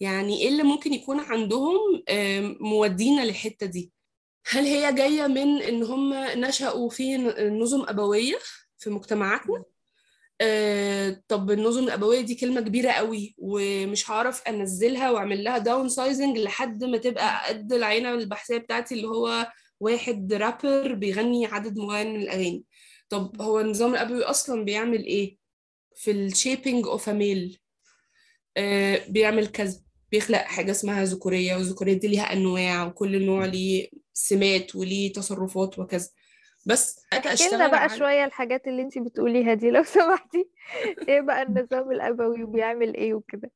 يعني 0.00 0.42
إيه 0.42 0.48
اللي 0.48 0.62
ممكن 0.62 0.92
يكون 0.92 1.20
عندهم 1.20 1.78
موديهم 2.60 3.24
للحتة 3.24 3.66
دي؟ 3.66 3.92
هل 4.48 4.64
هي 4.64 4.92
جاية 4.94 5.26
من 5.26 5.62
إن 5.62 5.82
هم 5.82 6.14
نشأوا 6.14 6.90
في 6.90 7.16
نظم 7.60 7.84
أبوية 7.88 8.38
في 8.78 8.90
مجتمعاتنا؟ 8.90 9.62
آه، 10.40 11.22
طب 11.28 11.50
النظم 11.50 11.84
الأبوية 11.84 12.20
دي 12.20 12.34
كلمة 12.34 12.60
كبيرة 12.60 12.90
قوي 12.92 13.34
ومش 13.38 14.10
هعرف 14.10 14.42
أنزلها 14.48 15.10
وأعمل 15.10 15.44
لها 15.44 15.58
downsizing 15.58 16.38
لحد 16.38 16.84
ما 16.84 16.98
تبقى 16.98 17.48
قد 17.48 17.72
العينة 17.72 18.14
البحثية 18.14 18.56
بتاعتي 18.58 18.94
اللي 18.94 19.08
هو 19.08 19.52
واحد 19.80 20.32
رابر 20.32 20.94
بيغني 20.94 21.46
عدد 21.46 21.78
معين 21.78 22.14
من 22.14 22.20
الأغاني. 22.22 22.64
طب 23.08 23.42
هو 23.42 23.60
النظام 23.60 23.92
الأبوي 23.92 24.22
أصلا 24.24 24.64
بيعمل 24.64 25.04
إيه؟ 25.04 25.36
في 25.94 26.10
ال 26.10 26.19
shaping 26.19 26.86
of 26.86 27.08
male 27.08 27.58
بيعمل 29.08 29.46
كذا 29.46 29.80
بيخلق 30.12 30.38
حاجة 30.38 30.70
اسمها 30.70 31.04
ذكورية 31.04 31.54
والذكورية 31.56 31.92
دي 31.94 32.08
ليها 32.08 32.32
أنواع 32.32 32.86
وكل 32.86 33.26
نوع 33.26 33.44
ليه 33.44 33.88
سمات 34.18 34.76
وليه 34.76 35.12
تصرفات 35.12 35.78
وكذا. 35.78 36.08
بس 36.66 37.00
احكي 37.12 37.56
بقى 37.56 37.88
على- 37.88 37.92
شوية 37.98 38.24
الحاجات 38.24 38.66
اللي 38.66 38.82
انتي 38.82 39.00
بتقوليها 39.00 39.54
دي 39.54 39.70
لو 39.70 39.82
سمحتي. 39.96 40.48
إيه 41.08 41.20
بقى 41.20 41.42
النظام 41.42 41.90
الأبوي 41.92 42.42
وبيعمل 42.44 42.94
إيه 42.96 43.14
وكده؟ 43.14 43.50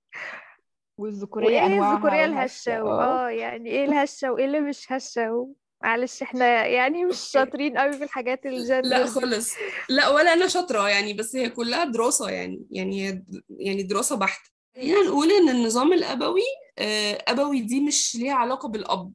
والذكورية 0.98 1.46
وايه 1.46 1.66
أنواعها 1.66 1.92
الذكورية 1.94 2.20
والهشة 2.22 2.76
الهشة؟ 2.76 2.82
آه. 2.82 3.28
يعني 3.30 3.70
إيه 3.70 3.84
الهشة 3.84 4.32
وايه 4.32 4.44
اللي 4.44 4.60
مش 4.60 4.92
هشة؟ 4.92 5.32
و... 5.32 5.48
معلش 5.82 6.22
إحنا 6.22 6.66
يعني 6.66 7.04
مش 7.04 7.16
شاطرين 7.32 7.78
قوي 7.78 7.92
في 7.92 8.04
الحاجات 8.04 8.46
لا 8.46 8.50
الجندر. 8.52 9.02
دي 9.02 9.06
خالص. 9.10 9.54
لا 9.88 10.08
ولا 10.08 10.32
أنا 10.32 10.46
شاطرة 10.48 10.88
يعني 10.88 11.14
بس 11.14 11.36
هي 11.36 11.48
كلها 11.50 11.84
دراسة 11.84 12.30
يعني 12.30 12.66
يعني 12.70 13.08
هي 13.08 13.22
يعني 13.58 13.82
دراسة 13.82 14.16
بحتة. 14.16 14.50
خلينا 14.76 15.00
نقول 15.02 15.30
إن 15.32 15.48
النظام 15.48 15.92
الأبوي 15.92 16.42
آه، 16.78 17.24
أبوي 17.28 17.60
دي 17.60 17.80
مش 17.80 18.16
ليها 18.16 18.34
علاقة 18.34 18.68
بالأب. 18.68 19.12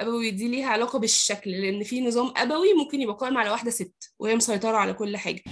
أبوي 0.00 0.30
دي 0.30 0.48
ليها 0.48 0.66
علاقة 0.66 0.98
بالشكل 0.98 1.50
لأن 1.50 1.82
في 1.82 2.00
نظام 2.00 2.32
أبوي 2.36 2.74
ممكن 2.74 3.00
يبقى 3.00 3.16
قائم 3.16 3.36
على 3.38 3.50
واحدة 3.50 3.70
ست 3.70 4.12
وهي 4.18 4.34
مسيطرة 4.36 4.76
على 4.76 4.92
كل 4.92 5.16
حاجة. 5.16 5.42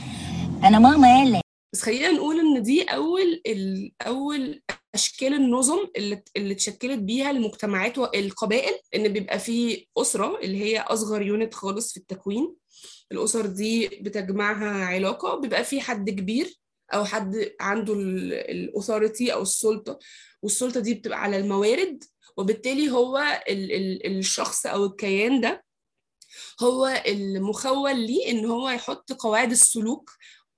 أنا 0.64 0.78
ماما 0.78 1.08
قال 1.18 1.40
بس 1.72 1.82
خلينا 1.82 2.10
نقول 2.12 2.40
إن 2.40 2.62
دي 2.62 2.82
أول 2.82 3.42
ال- 3.46 3.92
أول 4.02 4.62
أشكال 4.94 5.34
النظم 5.34 5.78
اللي 5.96 6.22
اللي 6.36 6.52
اتشكلت 6.54 6.98
بيها 6.98 7.30
المجتمعات 7.30 7.98
والقبائل 7.98 8.74
إن 8.94 9.08
بيبقى 9.08 9.38
في 9.38 9.86
أسرة 9.98 10.38
اللي 10.42 10.62
هي 10.64 10.78
أصغر 10.80 11.22
unit 11.22 11.54
خالص 11.54 11.92
في 11.92 11.96
التكوين. 12.00 12.54
الأسر 13.12 13.46
دي 13.46 13.88
بتجمعها 13.88 14.84
علاقة 14.84 15.34
بيبقى 15.40 15.64
في 15.64 15.80
حد 15.80 16.10
كبير 16.10 16.58
أو 16.94 17.04
حد 17.04 17.50
عنده 17.60 17.94
ال 17.94 18.08
authority 18.08 19.32
أو 19.32 19.42
السلطة 19.42 19.98
والسلطة 20.42 20.80
دي 20.80 20.94
بتبقى 20.94 21.22
على 21.22 21.36
الموارد 21.38 22.04
وبالتالي 22.38 22.90
هو 22.90 23.18
ال 23.48 23.72
ال 23.72 24.18
الشخص 24.18 24.66
أو 24.66 24.84
الكيان 24.84 25.40
ده 25.40 25.64
هو 26.62 27.02
المخول 27.06 27.96
ليه 28.06 28.30
إن 28.30 28.44
هو 28.46 28.68
يحط 28.68 29.12
قواعد 29.12 29.50
السلوك 29.50 30.10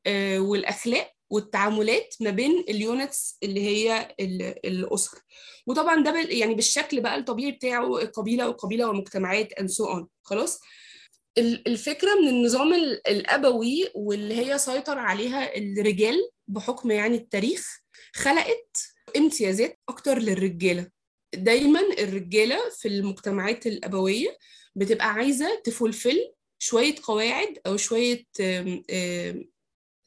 آه، 0.06 0.38
والأخلاق 0.38 1.12
والتعاملات 1.30 2.14
ما 2.20 2.30
بين 2.30 2.64
ال 2.68 2.80
units 2.80 3.38
اللي 3.42 3.60
هي 3.60 4.14
ال- 4.20 4.66
الأسر. 4.66 5.18
وطبعا 5.66 6.02
ده 6.02 6.20
يعني 6.20 6.54
بالشكل 6.54 7.00
بقى 7.00 7.16
الطبيعي 7.16 7.50
بتاعه 7.52 7.98
القبيله 8.02 8.48
والقبيله 8.48 8.88
والمجتمعات 8.88 9.52
and 9.52 9.64
so 9.66 9.86
on. 9.96 10.04
خلاص؟ 10.22 10.60
ال- 11.38 11.68
الفكرة 11.68 12.14
من 12.14 12.28
النظام 12.28 12.72
ال- 12.74 13.08
الأبوي 13.08 13.90
واللي 13.94 14.34
هي 14.34 14.58
سيطر 14.58 14.98
عليها 14.98 15.56
الرجال 15.56 16.30
بحكم 16.48 16.90
يعني 16.90 17.16
التاريخ 17.16 17.80
خلقت 18.14 18.76
امتيازات 19.16 19.78
أكتر 19.88 20.18
للرجالة. 20.18 20.99
دايما 21.34 21.80
الرجالة 21.80 22.58
في 22.78 22.88
المجتمعات 22.88 23.66
الأبوية 23.66 24.38
بتبقى 24.74 25.06
عايزة 25.12 25.60
تفولفل 25.64 26.32
شوية 26.58 26.94
قواعد 27.02 27.58
أو 27.66 27.76
شوية 27.76 28.24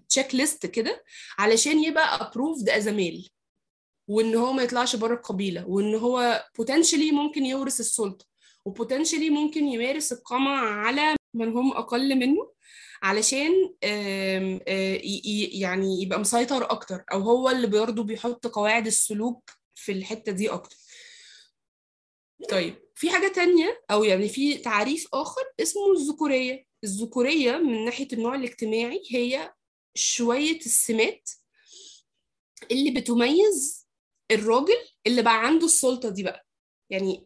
تشيك 0.09 0.35
ليست 0.35 0.65
كده 0.65 1.03
علشان 1.37 1.83
يبقى 1.83 2.31
as 2.69 2.83
a 2.85 2.91
male. 2.91 3.29
وإن 4.07 4.35
هو 4.35 4.53
ما 4.53 4.63
يطلعش 4.63 4.95
بره 4.95 5.13
القبيلة 5.13 5.67
وإن 5.67 5.95
هو 5.95 6.45
potentially 6.61 7.13
ممكن 7.13 7.45
يورث 7.45 7.79
السلطة 7.79 8.25
وبوتنشلي 8.65 9.29
ممكن 9.29 9.67
يمارس 9.67 10.11
القمع 10.13 10.59
على 10.85 11.15
من 11.33 11.47
هم 11.53 11.71
أقل 11.73 12.15
منه 12.15 12.51
علشان 13.03 13.73
يعني 15.53 16.01
يبقى 16.01 16.19
مسيطر 16.19 16.71
أكتر 16.71 17.03
أو 17.11 17.19
هو 17.21 17.49
اللي 17.49 17.67
برضه 17.67 18.03
بيحط 18.03 18.47
قواعد 18.47 18.87
السلوك 18.87 19.49
في 19.75 19.91
الحتة 19.91 20.31
دي 20.31 20.49
أكتر. 20.49 20.75
طيب 22.49 22.75
في 22.95 23.09
حاجة 23.09 23.27
تانية 23.27 23.83
أو 23.91 24.03
يعني 24.03 24.29
في 24.29 24.57
تعريف 24.57 25.07
آخر 25.13 25.41
اسمه 25.61 25.91
الذكورية. 25.91 26.65
الذكورية 26.83 27.57
من 27.57 27.85
ناحية 27.85 28.07
النوع 28.13 28.35
الاجتماعي 28.35 29.03
هي 29.11 29.53
شوية 29.95 30.57
السمات 30.57 31.29
اللي 32.71 32.91
بتميز 32.91 33.87
الراجل 34.31 34.77
اللي 35.07 35.21
بقى 35.21 35.45
عنده 35.45 35.65
السلطة 35.65 36.09
دي 36.09 36.23
بقى. 36.23 36.45
يعني 36.89 37.25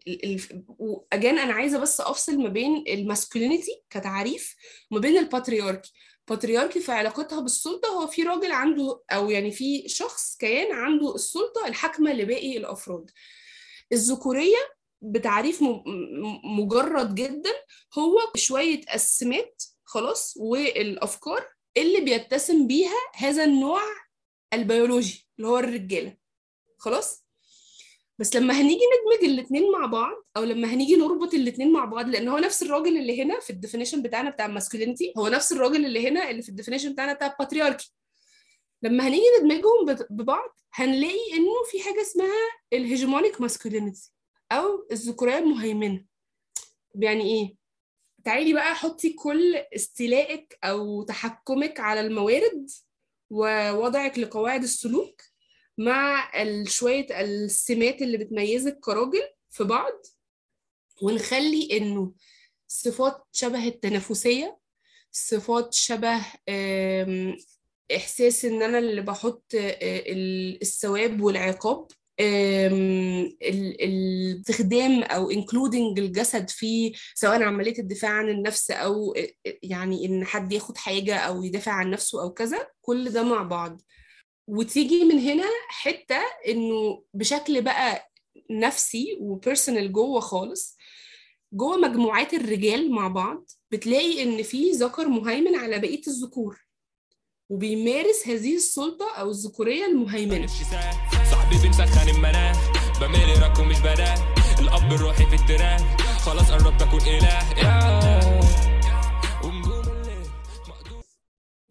again 1.14 1.38
أنا 1.40 1.54
عايزة 1.54 1.80
بس 1.80 2.02
أفصل 2.02 2.38
ما 2.38 2.50
بين 2.50 2.84
ال 2.88 2.96
masculinity 2.96 3.84
كتعريف 3.90 4.56
وما 4.92 5.02
بين 5.02 5.18
ال 5.18 5.24
patriarchy. 5.24 5.92
ال 6.30 6.34
patriarchy 6.34 6.80
في 6.80 6.92
علاقتها 6.92 7.40
بالسلطة 7.40 7.88
هو 7.90 8.08
في 8.08 8.24
راجل 8.24 8.52
عنده 8.52 9.02
أو 9.12 9.30
يعني 9.30 9.52
في 9.52 9.90
شخص 9.90 10.38
كيان 10.38 10.72
عنده 10.76 11.16
السلطة 11.16 11.68
الحاكمة 11.68 12.14
لباقي 12.14 12.58
الأفراد. 12.58 13.12
الذكورية 13.92 14.77
بتعريف 15.02 15.64
مجرد 16.44 17.16
جدا 17.16 17.52
هو 17.98 18.18
شوية 18.36 18.82
السمات 18.94 19.64
خلاص 19.84 20.34
والأفكار 20.38 21.48
اللي 21.78 22.02
بيتسم 22.02 22.68
بيها 22.68 22.98
هذا 23.16 23.44
النوع 23.44 23.82
البيولوجي 24.54 25.28
اللي 25.38 25.48
هو 25.50 25.58
الرجالة 25.60 26.18
خلاص؟ 26.78 27.28
بس 28.20 28.36
لما 28.36 28.54
هنيجي 28.62 28.80
ندمج 28.86 29.30
الاثنين 29.34 29.72
مع 29.72 29.86
بعض 29.86 30.16
أو 30.38 30.44
لما 30.44 30.68
هنيجي 30.74 30.96
نربط 30.96 31.34
الاثنين 31.34 31.72
مع 31.72 31.86
بعض 31.86 32.10
لأن 32.10 32.28
هو 32.28 32.38
نفس 32.38 32.64
الراجل 32.64 32.98
اللي 32.98 33.24
هنا 33.24 33.40
في 33.40 33.50
ال 33.50 33.54
definition 33.54 34.02
بتاعنا 34.02 34.30
بتاع 34.30 34.46
ال 34.46 34.51
masculinity 34.51 35.14
هو 35.18 35.28
نفس 35.28 35.52
الراجل 35.54 35.86
اللي 35.86 36.08
هنا 36.08 36.30
اللي 36.30 36.42
في 36.42 36.50
ال 36.50 36.54
definition 36.54 36.94
بتاعنا 36.94 37.14
بتاع 37.14 37.28
ال 37.28 37.34
patriarchy 37.34 37.94
لما 38.84 39.08
هنيجي 39.08 39.24
ندمجهم 39.40 40.06
ببعض 40.10 40.60
هنلاقي 40.74 41.34
إنه 41.34 41.52
في 41.72 41.80
حاجة 41.84 42.02
اسمها 42.02 42.50
ال 42.74 42.80
hegemonic 42.80 43.42
masculinity 43.42 44.12
أو 44.52 44.88
الذكوريه 44.92 45.38
المهيمنه 45.38 46.06
يعني 46.96 47.24
إيه؟ 47.24 47.56
تعالي 48.24 48.54
بقى 48.54 48.76
حطي 48.76 49.14
كل 49.14 49.56
استيلائك 49.76 50.58
أو 50.64 51.04
تحكمك 51.04 51.80
على 51.80 52.02
الموارد 52.02 52.70
ووضعك 53.30 54.20
لقواعد 54.20 54.64
السلوك 54.64 55.22
مع 55.78 56.32
شوية 56.68 57.22
السمات 57.22 58.02
اللي 58.02 58.18
بتميزك 58.18 58.80
كراجل 58.80 59.22
في 59.50 59.64
بعض 59.64 60.02
ونخلي 61.04 61.78
إنه 61.78 62.14
صفات 62.68 63.24
شبه 63.32 63.68
التنافسية 63.68 64.60
صفات 65.12 65.74
شبه 65.74 66.26
آم، 66.50 67.38
إحساس 67.96 68.46
إن 68.46 68.64
أنا 68.64 68.78
اللي 68.80 69.02
بحط 69.02 69.56
آه، 69.56 70.02
ال- 70.12 70.62
الثواب 70.62 71.22
والعقاب. 71.22 71.88
الاستخدام 73.82 75.04
أو 75.04 75.32
including 75.32 75.98
الجسد 75.98 76.50
في 76.50 76.94
سواء 77.16 77.44
عملية 77.44 77.80
الدفاع 77.80 78.12
عن 78.12 78.30
النفس 78.30 78.72
آه، 78.72 79.14
يعني 79.64 80.06
إن 80.06 80.26
حد 80.26 80.54
ياخد 80.54 80.78
حاجة 80.78 81.16
أو 81.18 81.44
يدافع 81.44 81.72
عن 81.72 81.92
نفسه 81.92 82.22
أو 82.22 82.34
كذا 82.34 82.68
كل 82.82 83.10
ده 83.10 83.24
مع 83.24 83.44
بعض. 83.44 83.82
وتيجي 84.48 85.04
من 85.04 85.20
هنا 85.20 85.46
حتة 85.70 86.20
إنه 86.48 87.04
بشكل 87.14 87.62
بقى 87.62 88.12
نفسي 88.52 89.18
وبيرسونال 89.20 89.94
جوه 89.94 90.20
خالص 90.20 90.78
جوه 91.54 91.78
مجموعات 91.78 92.34
الرجال 92.34 92.92
مع 92.92 93.08
بعض 93.08 93.50
بتلاقي 93.72 94.24
إن 94.24 94.44
في 94.44 94.72
ذكر 94.72 95.08
مهيمن 95.08 95.56
على 95.56 95.80
بقية 95.80 96.02
الذكور 96.08 96.60
وبيمارس 97.50 98.28
هذه 98.28 98.56
السلطة 98.56 99.12
أو 99.18 99.30
الذكورية 99.30 99.86
المهيمنة. 99.86 100.48
صاحبي 101.48 101.68
بنسخن 101.68 102.10
المناخ. 102.10 102.58
بميل 103.00 103.44
راك 103.44 103.60
ومش 103.60 103.80
بناه. 103.80 104.36
الأب 104.60 104.94
الروحي 104.94 105.26
في 105.26 105.36
التراك 105.36 106.02
خلاص 106.02 106.52
قربت 106.52 106.82
أكون 106.82 107.02
إله. 107.02 107.60
يا 107.60 108.30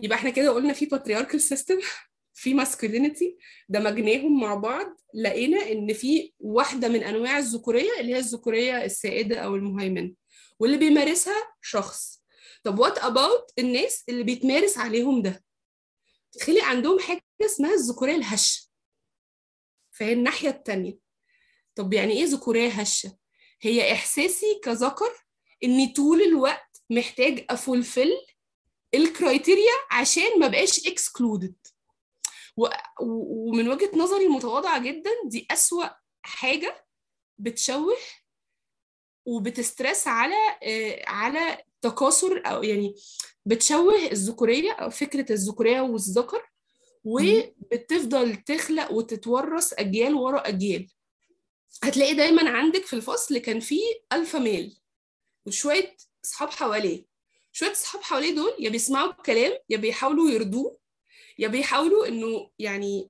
يبقى 0.02 0.18
إحنا 0.18 0.30
كده 0.30 0.50
قلنا 0.50 0.72
في 0.72 0.86
patriarchal 0.86 1.40
system 1.40 1.84
في 2.34 2.64
masculinity. 2.64 3.44
دمجناهم 3.68 4.40
مع 4.40 4.54
بعض. 4.54 4.86
لقينا 5.14 5.72
إن 5.72 5.92
في 5.92 6.32
واحدة 6.40 6.88
من 6.88 7.02
أنواع 7.02 7.38
الذكورية 7.38 8.00
اللي 8.00 8.14
هي 8.14 8.18
الذكورية 8.18 8.84
السائدة 8.84 9.36
أو 9.36 9.56
المهيمنة 9.56 10.12
واللي 10.58 10.76
بيمارسها 10.76 11.52
شخص. 11.62 12.22
طب 12.64 12.78
وات 12.78 12.98
اباوت 12.98 13.50
الناس 13.58 14.04
اللي 14.08 14.22
بيتمارس 14.22 14.78
عليهم 14.78 15.22
ده؟ 15.22 15.44
خلق 16.42 16.64
عندهم 16.64 16.98
حاجة 16.98 17.22
اسمها 17.44 17.74
الذكورية 17.74 18.16
الهشة. 18.16 18.65
فهي 19.98 20.12
الناحية 20.12 20.48
التانية. 20.48 20.98
طب 21.74 21.92
يعني 21.92 22.12
إيه 22.12 22.24
ذكورية 22.24 22.68
هشة؟ 22.70 23.16
هي 23.62 23.92
إحساسي 23.92 24.60
كذكر 24.64 25.12
إني 25.64 25.86
طول 25.92 26.22
الوقت 26.22 26.82
محتاج 26.90 27.44
أ 27.50 27.58
fulfill 27.58 28.12
ال 28.94 29.03
criteria 29.03 29.72
عشان 29.90 30.38
ما 30.40 30.48
بقاش 30.48 30.86
excluded. 30.86 31.54
ومن 33.00 33.68
وجهة 33.68 33.90
نظري 33.94 34.26
المتواضعة 34.26 34.82
جدا 34.82 35.10
دي 35.24 35.46
أسوأ 35.50 35.86
حاجة 36.22 36.86
بتشوه 37.38 37.96
وب 39.26 39.46
stress 39.46 40.06
على 40.08 40.34
آه، 40.62 41.02
على 41.06 41.62
تكاثر 41.82 42.42
أو 42.46 42.62
يعني 42.62 42.94
بتشوه 43.46 44.06
الذكورية 44.12 44.72
أو 44.72 44.90
فكرة 44.90 45.32
الذكورية 45.32 45.80
والذكر. 45.80 46.50
وبتفضل 47.06 48.36
تخلق 48.36 48.92
وتتورث 48.92 49.72
أجيال 49.78 50.14
ورا 50.14 50.48
أجيال. 50.48 50.88
هتلاقي 51.82 52.14
دايما 52.14 52.50
عندك 52.50 52.82
في 52.86 52.92
الفصل 52.96 53.38
كان 53.38 53.60
في 53.60 53.78
ألفا 54.12 54.38
ميل 54.38 54.78
وشوية 55.46 55.96
أصحاب 56.24 56.50
حواليه. 56.50 57.04
شوية 57.52 57.72
أصحاب 57.72 58.02
حواليه 58.02 58.34
دول 58.34 58.52
يا 58.58 58.70
بيسمعوا 58.70 59.10
الكلام 59.10 59.52
يا 59.70 59.76
بيحاولوا 59.76 60.30
يرضوه 60.30 60.78
يا 61.38 61.48
بيحاولوا 61.48 62.08
إنه 62.08 62.50
يعني 62.58 63.08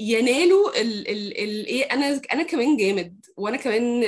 ينالوا 0.00 0.80
ال 0.80 1.08
ال 1.08 1.38
ال 1.38 1.66
إيه 1.66 1.82
أنا 1.84 2.20
أنا 2.32 2.42
كمان 2.42 2.76
جامد 2.76 3.26
وأنا 3.36 3.56
كمان 3.56 4.02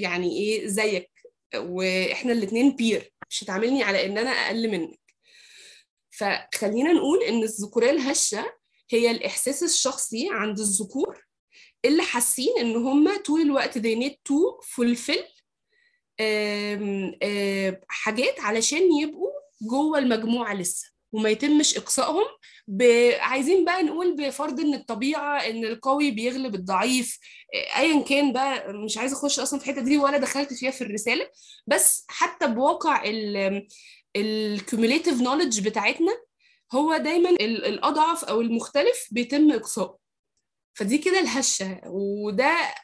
يعني 0.00 0.38
إيه 0.38 0.66
زيك. 0.66 1.10
وإحنا 1.56 2.32
الاتنين 2.32 2.76
بير 2.76 3.12
مش 3.30 3.44
هتعاملني 3.44 3.82
على 3.82 4.06
إن 4.06 4.18
أنا 4.18 4.30
أقل 4.30 4.70
منك. 4.70 5.03
فخلينا 6.18 6.92
نقول 6.92 7.22
إن 7.22 7.42
الذكورية 7.42 7.90
الهشة 7.90 8.44
هي 8.90 9.10
الإحساس 9.10 9.62
الشخصي 9.62 10.28
عند 10.32 10.58
الذكور 10.58 11.24
اللي 11.84 12.02
حاسين 12.02 12.58
إن 12.60 12.76
هم 12.76 13.16
طول 13.16 13.40
الوقت 13.40 13.78
they 13.78 13.96
need 13.98 14.14
to 14.28 14.64
fulfill 14.74 15.24
حاجات 17.88 18.40
علشان 18.40 18.92
يبقوا 19.00 19.30
جوه 19.70 19.98
المجموعة 19.98 20.54
لسه 20.54 20.94
وما 21.12 21.28
يتمش 21.30 21.76
إقصائهم 21.76 22.24
ب... 22.68 22.82
عايزين 23.20 23.64
بقى 23.64 23.82
نقول 23.82 24.16
بفرض 24.16 24.60
إن 24.60 24.74
الطبيعة 24.74 25.38
إن 25.38 25.64
القوي 25.64 26.10
بيغلب 26.10 26.54
الضعيف 26.54 27.18
ايا 27.76 28.02
كان 28.02 28.32
بقى 28.32 28.72
مش 28.72 28.98
عايزة 28.98 29.16
أخش 29.16 29.40
أصلا 29.40 29.60
في 29.60 29.70
الحتة 29.70 29.84
دي 29.84 29.98
ولا 29.98 30.18
دخلت 30.18 30.52
فيها 30.54 30.70
في 30.70 30.84
الرسالة 30.84 31.28
بس 31.66 32.04
حتى 32.08 32.46
بواقع 32.46 33.04
ال 34.16 34.25
cumulative 34.25 35.20
knowledge 35.20 35.68
بتاعتنا 35.68 36.12
هو 36.72 36.96
دايما 36.96 37.30
ال- 37.30 37.64
الأضعف 37.64 38.24
أو 38.24 38.40
المختلف 38.40 39.08
بيتم 39.10 39.52
إقصائه. 39.52 39.98
فدي 40.74 40.98
كده 40.98 41.20
الهشة. 41.20 41.80
وده 41.86 42.74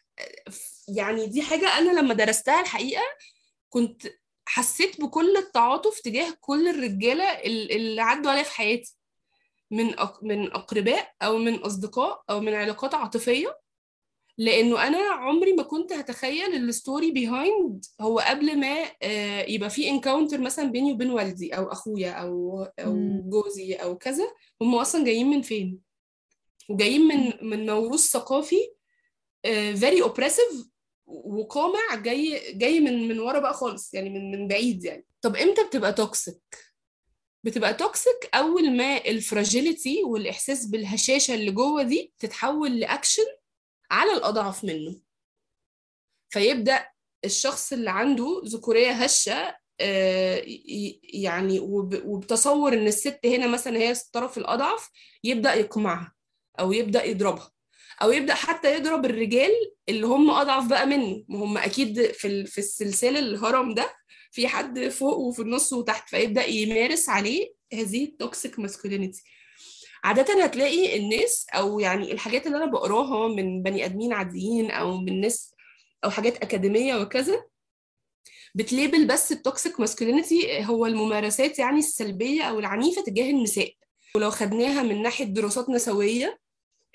يعني 0.88 1.26
دي 1.26 1.42
حاجة 1.42 1.78
أنا 1.78 2.00
لما 2.00 2.14
درستها 2.14 2.60
الحقيقة 2.60 3.02
كنت 3.68 4.02
حسيت 4.46 5.00
بكل 5.00 5.36
التعاطف 5.36 6.00
تجاه 6.00 6.34
كل 6.40 6.68
الرجالة 6.68 7.24
ال- 7.30 7.72
اللي 7.72 8.02
عدوا 8.02 8.30
عليا 8.30 8.42
في 8.42 8.50
حياتي. 8.54 8.96
من. 9.70 9.94
من 10.22 10.52
أقرباء 10.52 11.12
أو 11.22 11.38
من 11.38 11.54
أصدقاء 11.54 12.22
أو 12.30 12.40
من 12.40 12.54
علاقات 12.54 12.94
عاطفية. 12.94 13.58
لأنه 14.40 14.86
أنا 14.86 14.98
عمري 14.98 15.52
ما 15.52 15.62
كنت 15.62 15.92
هتخيل 15.92 16.54
ال 16.54 16.64
story 16.64 17.10
behind 17.10 17.84
هو 18.00 18.18
قبل 18.18 18.58
ما 18.60 18.84
آه، 19.02 19.42
يبقى 19.42 19.70
في 19.70 19.88
encounter 19.88 20.40
مثلا 20.40 20.70
بيني 20.70 20.92
وبين 20.92 21.10
والدي 21.10 21.56
أو 21.56 21.72
أخويا 21.72 22.10
أو 22.10 22.62
أو. 22.78 23.20
جوزي 23.28 23.74
أو 23.74 23.98
كذا 23.98 24.24
هم 24.62 24.74
أصلا 24.74 25.04
جايين 25.04 25.26
من 25.30 25.42
فين؟ 25.42 25.78
وجايين 26.68 27.00
من 27.00 27.32
من 27.42 27.66
موروث 27.66 28.00
ثقافي 28.00 28.70
very 29.74 30.02
oppressive 30.02 30.70
وقامع 31.06 31.94
جاي 31.94 32.52
جاي 32.52 32.80
من 32.80 33.08
من 33.08 33.18
ورا 33.20 33.38
بقى 33.38 33.54
خالص 33.54 33.94
يعني 33.94 34.10
من 34.10 34.30
من 34.30 34.48
بعيد 34.48 34.84
يعني. 34.84 35.06
طب 35.22 35.36
إمتى 35.36 35.64
بتبقى 35.64 35.92
toxic 35.92 36.56
بتبقى 37.44 37.74
toxic 37.74 38.30
أول 38.34 38.76
ما 38.76 38.96
ال 39.06 39.16
fragility 39.16 40.04
والإحساس 40.04 40.66
بالهشاشة 40.66 41.34
اللي 41.34 41.50
جوه 41.50 41.82
دي 41.82 42.12
تتحول 42.18 42.80
لاكشن 42.80 43.39
على 43.90 44.12
الأضعف 44.12 44.64
منه. 44.64 45.00
فيبدأ 46.28 46.88
الشخص 47.24 47.72
اللي 47.72 47.90
عنده 47.90 48.42
ذكورية 48.44 48.90
هشة 48.92 49.56
آه، 49.82 50.42
يعني 51.02 51.60
وب- 51.60 52.02
وبتصور 52.04 52.72
إن 52.72 52.86
الست 52.86 53.20
هنا 53.24 53.46
مثلا 53.46 53.78
هي 53.78 53.90
الطرف 53.90 54.38
الأضعف 54.38 54.90
يبدأ 55.24 55.54
يقمعها 55.54 56.14
أو 56.60 56.72
يبدأ 56.72 57.04
يضربها 57.04 57.50
أو 58.02 58.12
يبدأ 58.12 58.34
حتى 58.34 58.74
يضرب 58.74 59.04
الرجال 59.04 59.50
اللي 59.88 60.06
هم 60.06 60.30
أضعف 60.30 60.66
بقى 60.66 60.86
منه 60.86 61.24
ما 61.28 61.38
هم 61.44 61.58
أكيد 61.58 62.02
في 62.12 62.46
في 62.46 62.58
السلسلة 62.58 63.18
الهرم 63.18 63.74
ده 63.74 63.94
في 64.32 64.48
حد 64.48 64.88
فوق 64.88 65.16
وفي 65.18 65.42
النص 65.42 65.72
وتحت 65.72 66.08
فيبدأ 66.08 66.44
يمارس 66.46 67.08
عليه 67.08 67.52
هذه 67.72 68.04
ال 68.04 68.13
toxic 68.13 68.58
masculinity 68.58 69.22
عادة 70.04 70.44
هتلاقي 70.44 70.96
الناس 70.98 71.46
أو 71.54 71.80
يعني 71.80 72.12
الحاجات 72.12 72.46
اللي 72.46 72.56
أنا 72.58 72.66
بقراها 72.66 73.28
من 73.28 73.62
بني 73.62 73.84
آدمين 73.84 74.12
عاديين 74.12 74.70
أو 74.70 74.96
من 74.96 75.20
ناس 75.20 75.54
أو 76.04 76.10
حاجات 76.10 76.36
أكاديمية 76.36 76.96
وكذا 76.96 77.44
بت 78.54 78.69
label 78.69 79.06
بس 79.06 79.32
ال 79.32 79.40
toxic 79.40 79.80
masculinity 79.80 80.64
هو 80.64 80.86
الممارسات 80.86 81.58
يعني 81.58 81.78
السلبية 81.78 82.42
أو 82.42 82.58
العنيفة 82.58 83.02
تجاه 83.02 83.30
النساء. 83.30 83.72
ولو 84.14 84.30
خدناها 84.30 84.82
من 84.82 85.02
ناحية 85.02 85.24
دراسات 85.24 85.68
نسوية 85.70 86.38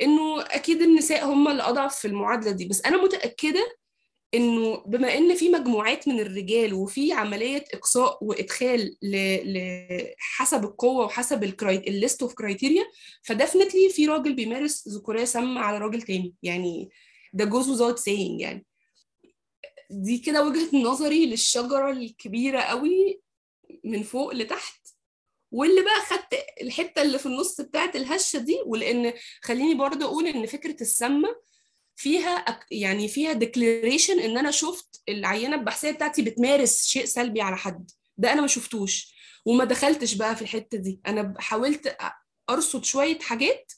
إنه 0.01 0.41
أكيد 0.41 0.81
النساء 0.81 1.25
هم 1.25 1.47
الأضعف 1.47 1.95
في 1.95 2.07
المعادلة 2.07 2.51
دي. 2.51 2.65
بس 2.67 2.85
أنا 2.85 3.03
متأكدة 3.03 3.75
إنه 4.35 4.77
بما 4.85 5.17
إن 5.17 5.35
في 5.35 5.49
مجموعات 5.49 6.07
من 6.07 6.19
الرجال 6.19 6.73
وفي 6.73 7.13
عملية 7.13 7.65
إقصاء 7.73 8.23
وإدخال 8.23 8.97
ل... 9.01 9.15
ل... 9.53 10.15
حسب 10.17 10.63
القوة 10.63 11.05
وحسب 11.05 11.43
ال 11.63 11.75
list 11.75 12.21
of 12.21 12.33
criteria 12.33 12.85
ف 13.23 13.29
definitely 13.29 13.89
في 13.89 14.05
راجل 14.07 14.33
بيمارس 14.33 14.87
ذكورية 14.87 15.25
سامة 15.25 15.61
على 15.61 15.77
راجل 15.77 16.01
تاني. 16.01 16.35
يعني 16.43 16.89
ده 17.33 17.45
جوز 17.45 17.81
without 17.81 17.99
saying 17.99 18.41
يعني. 18.41 18.65
دي 19.89 20.17
كده 20.17 20.45
وجهة 20.47 20.77
نظري 20.77 21.25
للشجرة 21.25 21.91
الكبيرة 21.91 22.59
قوي 22.61 23.21
من 23.83 24.03
فوق 24.03 24.33
لتحت. 24.33 24.81
واللي 25.51 25.81
بقى 25.81 26.01
خدت 26.01 26.39
الحتة 26.61 27.01
اللي 27.01 27.19
في 27.19 27.25
النص 27.25 27.61
بتاعت 27.61 27.95
الهشة 27.95 28.39
دي 28.39 28.57
ولأن 28.65 29.13
خليني 29.41 29.75
برضه 29.75 30.05
أقول 30.05 30.27
إن 30.27 30.45
فكرة 30.45 30.75
السامة 30.81 31.35
فيها 31.95 32.45
يعني 32.71 33.07
فيها 33.07 33.33
ديكلاريشن 33.33 34.19
إن 34.19 34.37
أنا 34.37 34.51
شفت 34.51 35.01
العينة 35.09 35.55
البحثية 35.55 35.91
بتاعتي 35.91 36.21
بتمارس 36.21 36.85
شيء 36.85 37.05
سلبي 37.05 37.41
على 37.41 37.57
حد. 37.57 37.91
ده 38.17 38.33
أنا 38.33 38.41
ما 38.41 38.47
شفتوش. 38.47 39.15
وما 39.45 39.63
دخلتش 39.63 40.13
بقى 40.13 40.35
في 40.35 40.41
الحتة 40.41 40.77
دي. 40.77 40.99
أنا 41.07 41.33
حاولت 41.37 41.97
أرصد 42.49 42.83
شوية 42.83 43.19
حاجات 43.19 43.71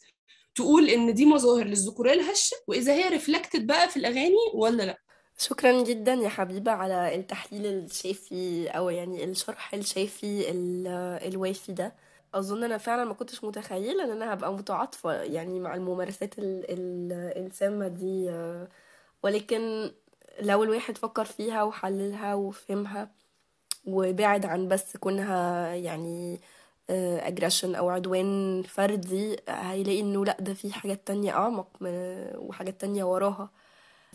تقول 0.56 0.90
إن 0.90 1.14
دي 1.14 1.26
مظاهر 1.26 1.66
للذكورية 1.66 2.14
الهشة 2.14 2.58
وإذا 2.68 2.94
هي 2.94 3.10
ريفلكتد 3.10 3.68
بقى 3.68 3.90
في 3.90 3.98
الأغاني 3.98 4.36
ولا 4.54 4.84
لأ. 4.84 4.98
شكرا 5.40 5.84
جدا 5.84 6.14
يا 6.14 6.30
حبيبة 6.30 6.72
على 6.72 7.16
التحليل 7.16 7.66
الشافي 7.66 8.68
أو 8.68 8.90
يعني 8.90 9.24
الشرح 9.24 9.74
الشافي 9.74 10.52
ال- 10.52 10.88
الوافي 11.34 11.72
ده. 11.72 11.96
أظن 12.36 12.64
أنا 12.64 12.78
فعلا 12.78 13.06
ما 13.06 13.14
كنتش 13.14 13.44
متخيلة 13.44 14.04
إن 14.04 14.10
أنا 14.12 14.34
هبقى 14.34 14.54
متعاطفة 14.54 15.14
يعني 15.14 15.60
مع 15.60 15.76
الممارسات 15.76 16.40
ال 16.40 16.66
ال 16.72 17.12
السامة 17.46 17.88
دي 17.88 18.30
آه، 18.32 18.68
ولكن 19.24 19.92
لو 20.42 20.64
الواحد 20.64 20.98
فكر 20.98 21.26
فيها 21.26 21.64
وحللها 21.64 22.34
وفهمها 22.36 23.12
وبعد 23.88 24.46
عن 24.46 24.68
بس 24.68 24.98
كونها 24.98 25.68
يعني 25.76 26.42
اجريشن 26.90 27.76
أو 27.76 27.90
عدوان 27.90 28.64
فردي 28.64 29.38
هيلاقي 29.50 30.00
إنه 30.00 30.26
لأ 30.26 30.38
ده 30.40 30.54
في 30.54 30.74
حاجات 30.74 31.08
تانية 31.08 31.32
أعمق 31.32 31.68
من- 31.82 32.32
وحاجات 32.36 32.82
تانية 32.82 33.04
وراها. 33.04 33.50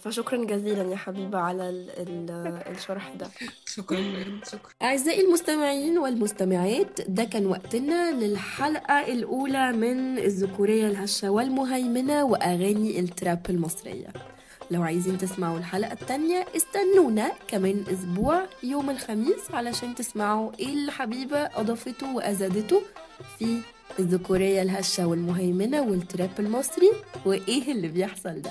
فشكرا 0.00 0.44
جزيلا 0.44 0.82
يا 0.82 0.96
حبيبة 0.96 1.38
على 1.38 1.68
ال 1.70 1.90
ال 1.90 2.30
الشرح 2.76 3.08
ده. 3.14 3.28
شكرا 3.66 3.98
شكرا. 4.46 4.70
أعزائي 4.82 5.20
المستمعين 5.26 5.98
والمستمعات 5.98 7.00
ده 7.08 7.24
كان 7.24 7.46
وقتنا 7.46 8.10
للحلقة 8.10 9.12
الأولى 9.12 9.72
من 9.72 10.18
الذكورية 10.18 10.86
الهشة 10.86 11.30
والمهيمنة 11.30 12.24
وأغاني 12.24 13.00
التراب 13.00 13.46
المصرية. 13.50 14.08
لو 14.70 14.82
عايزين 14.82 15.18
تسمعوا 15.18 15.58
الحلقة 15.58 15.92
التانية 15.92 16.46
استنونا 16.56 17.32
كمان 17.48 17.84
أسبوع 17.92 18.42
يوم 18.62 18.90
الخميس 18.90 19.50
علشان 19.54 19.94
تسمعوا 19.94 20.50
إيه 20.60 20.68
اللي 20.72 20.92
حبيبة 20.92 21.38
أضافته 21.38 22.14
وأزادته 22.14 22.82
في 23.38 23.58
الذكورية 23.98 24.62
الهشة 24.62 25.06
والمهيمنة 25.06 25.82
والتراب 25.82 26.30
المصري 26.38 26.90
وإيه 27.26 27.72
اللي 27.72 27.88
بيحصل 27.88 28.42
ده. 28.42 28.50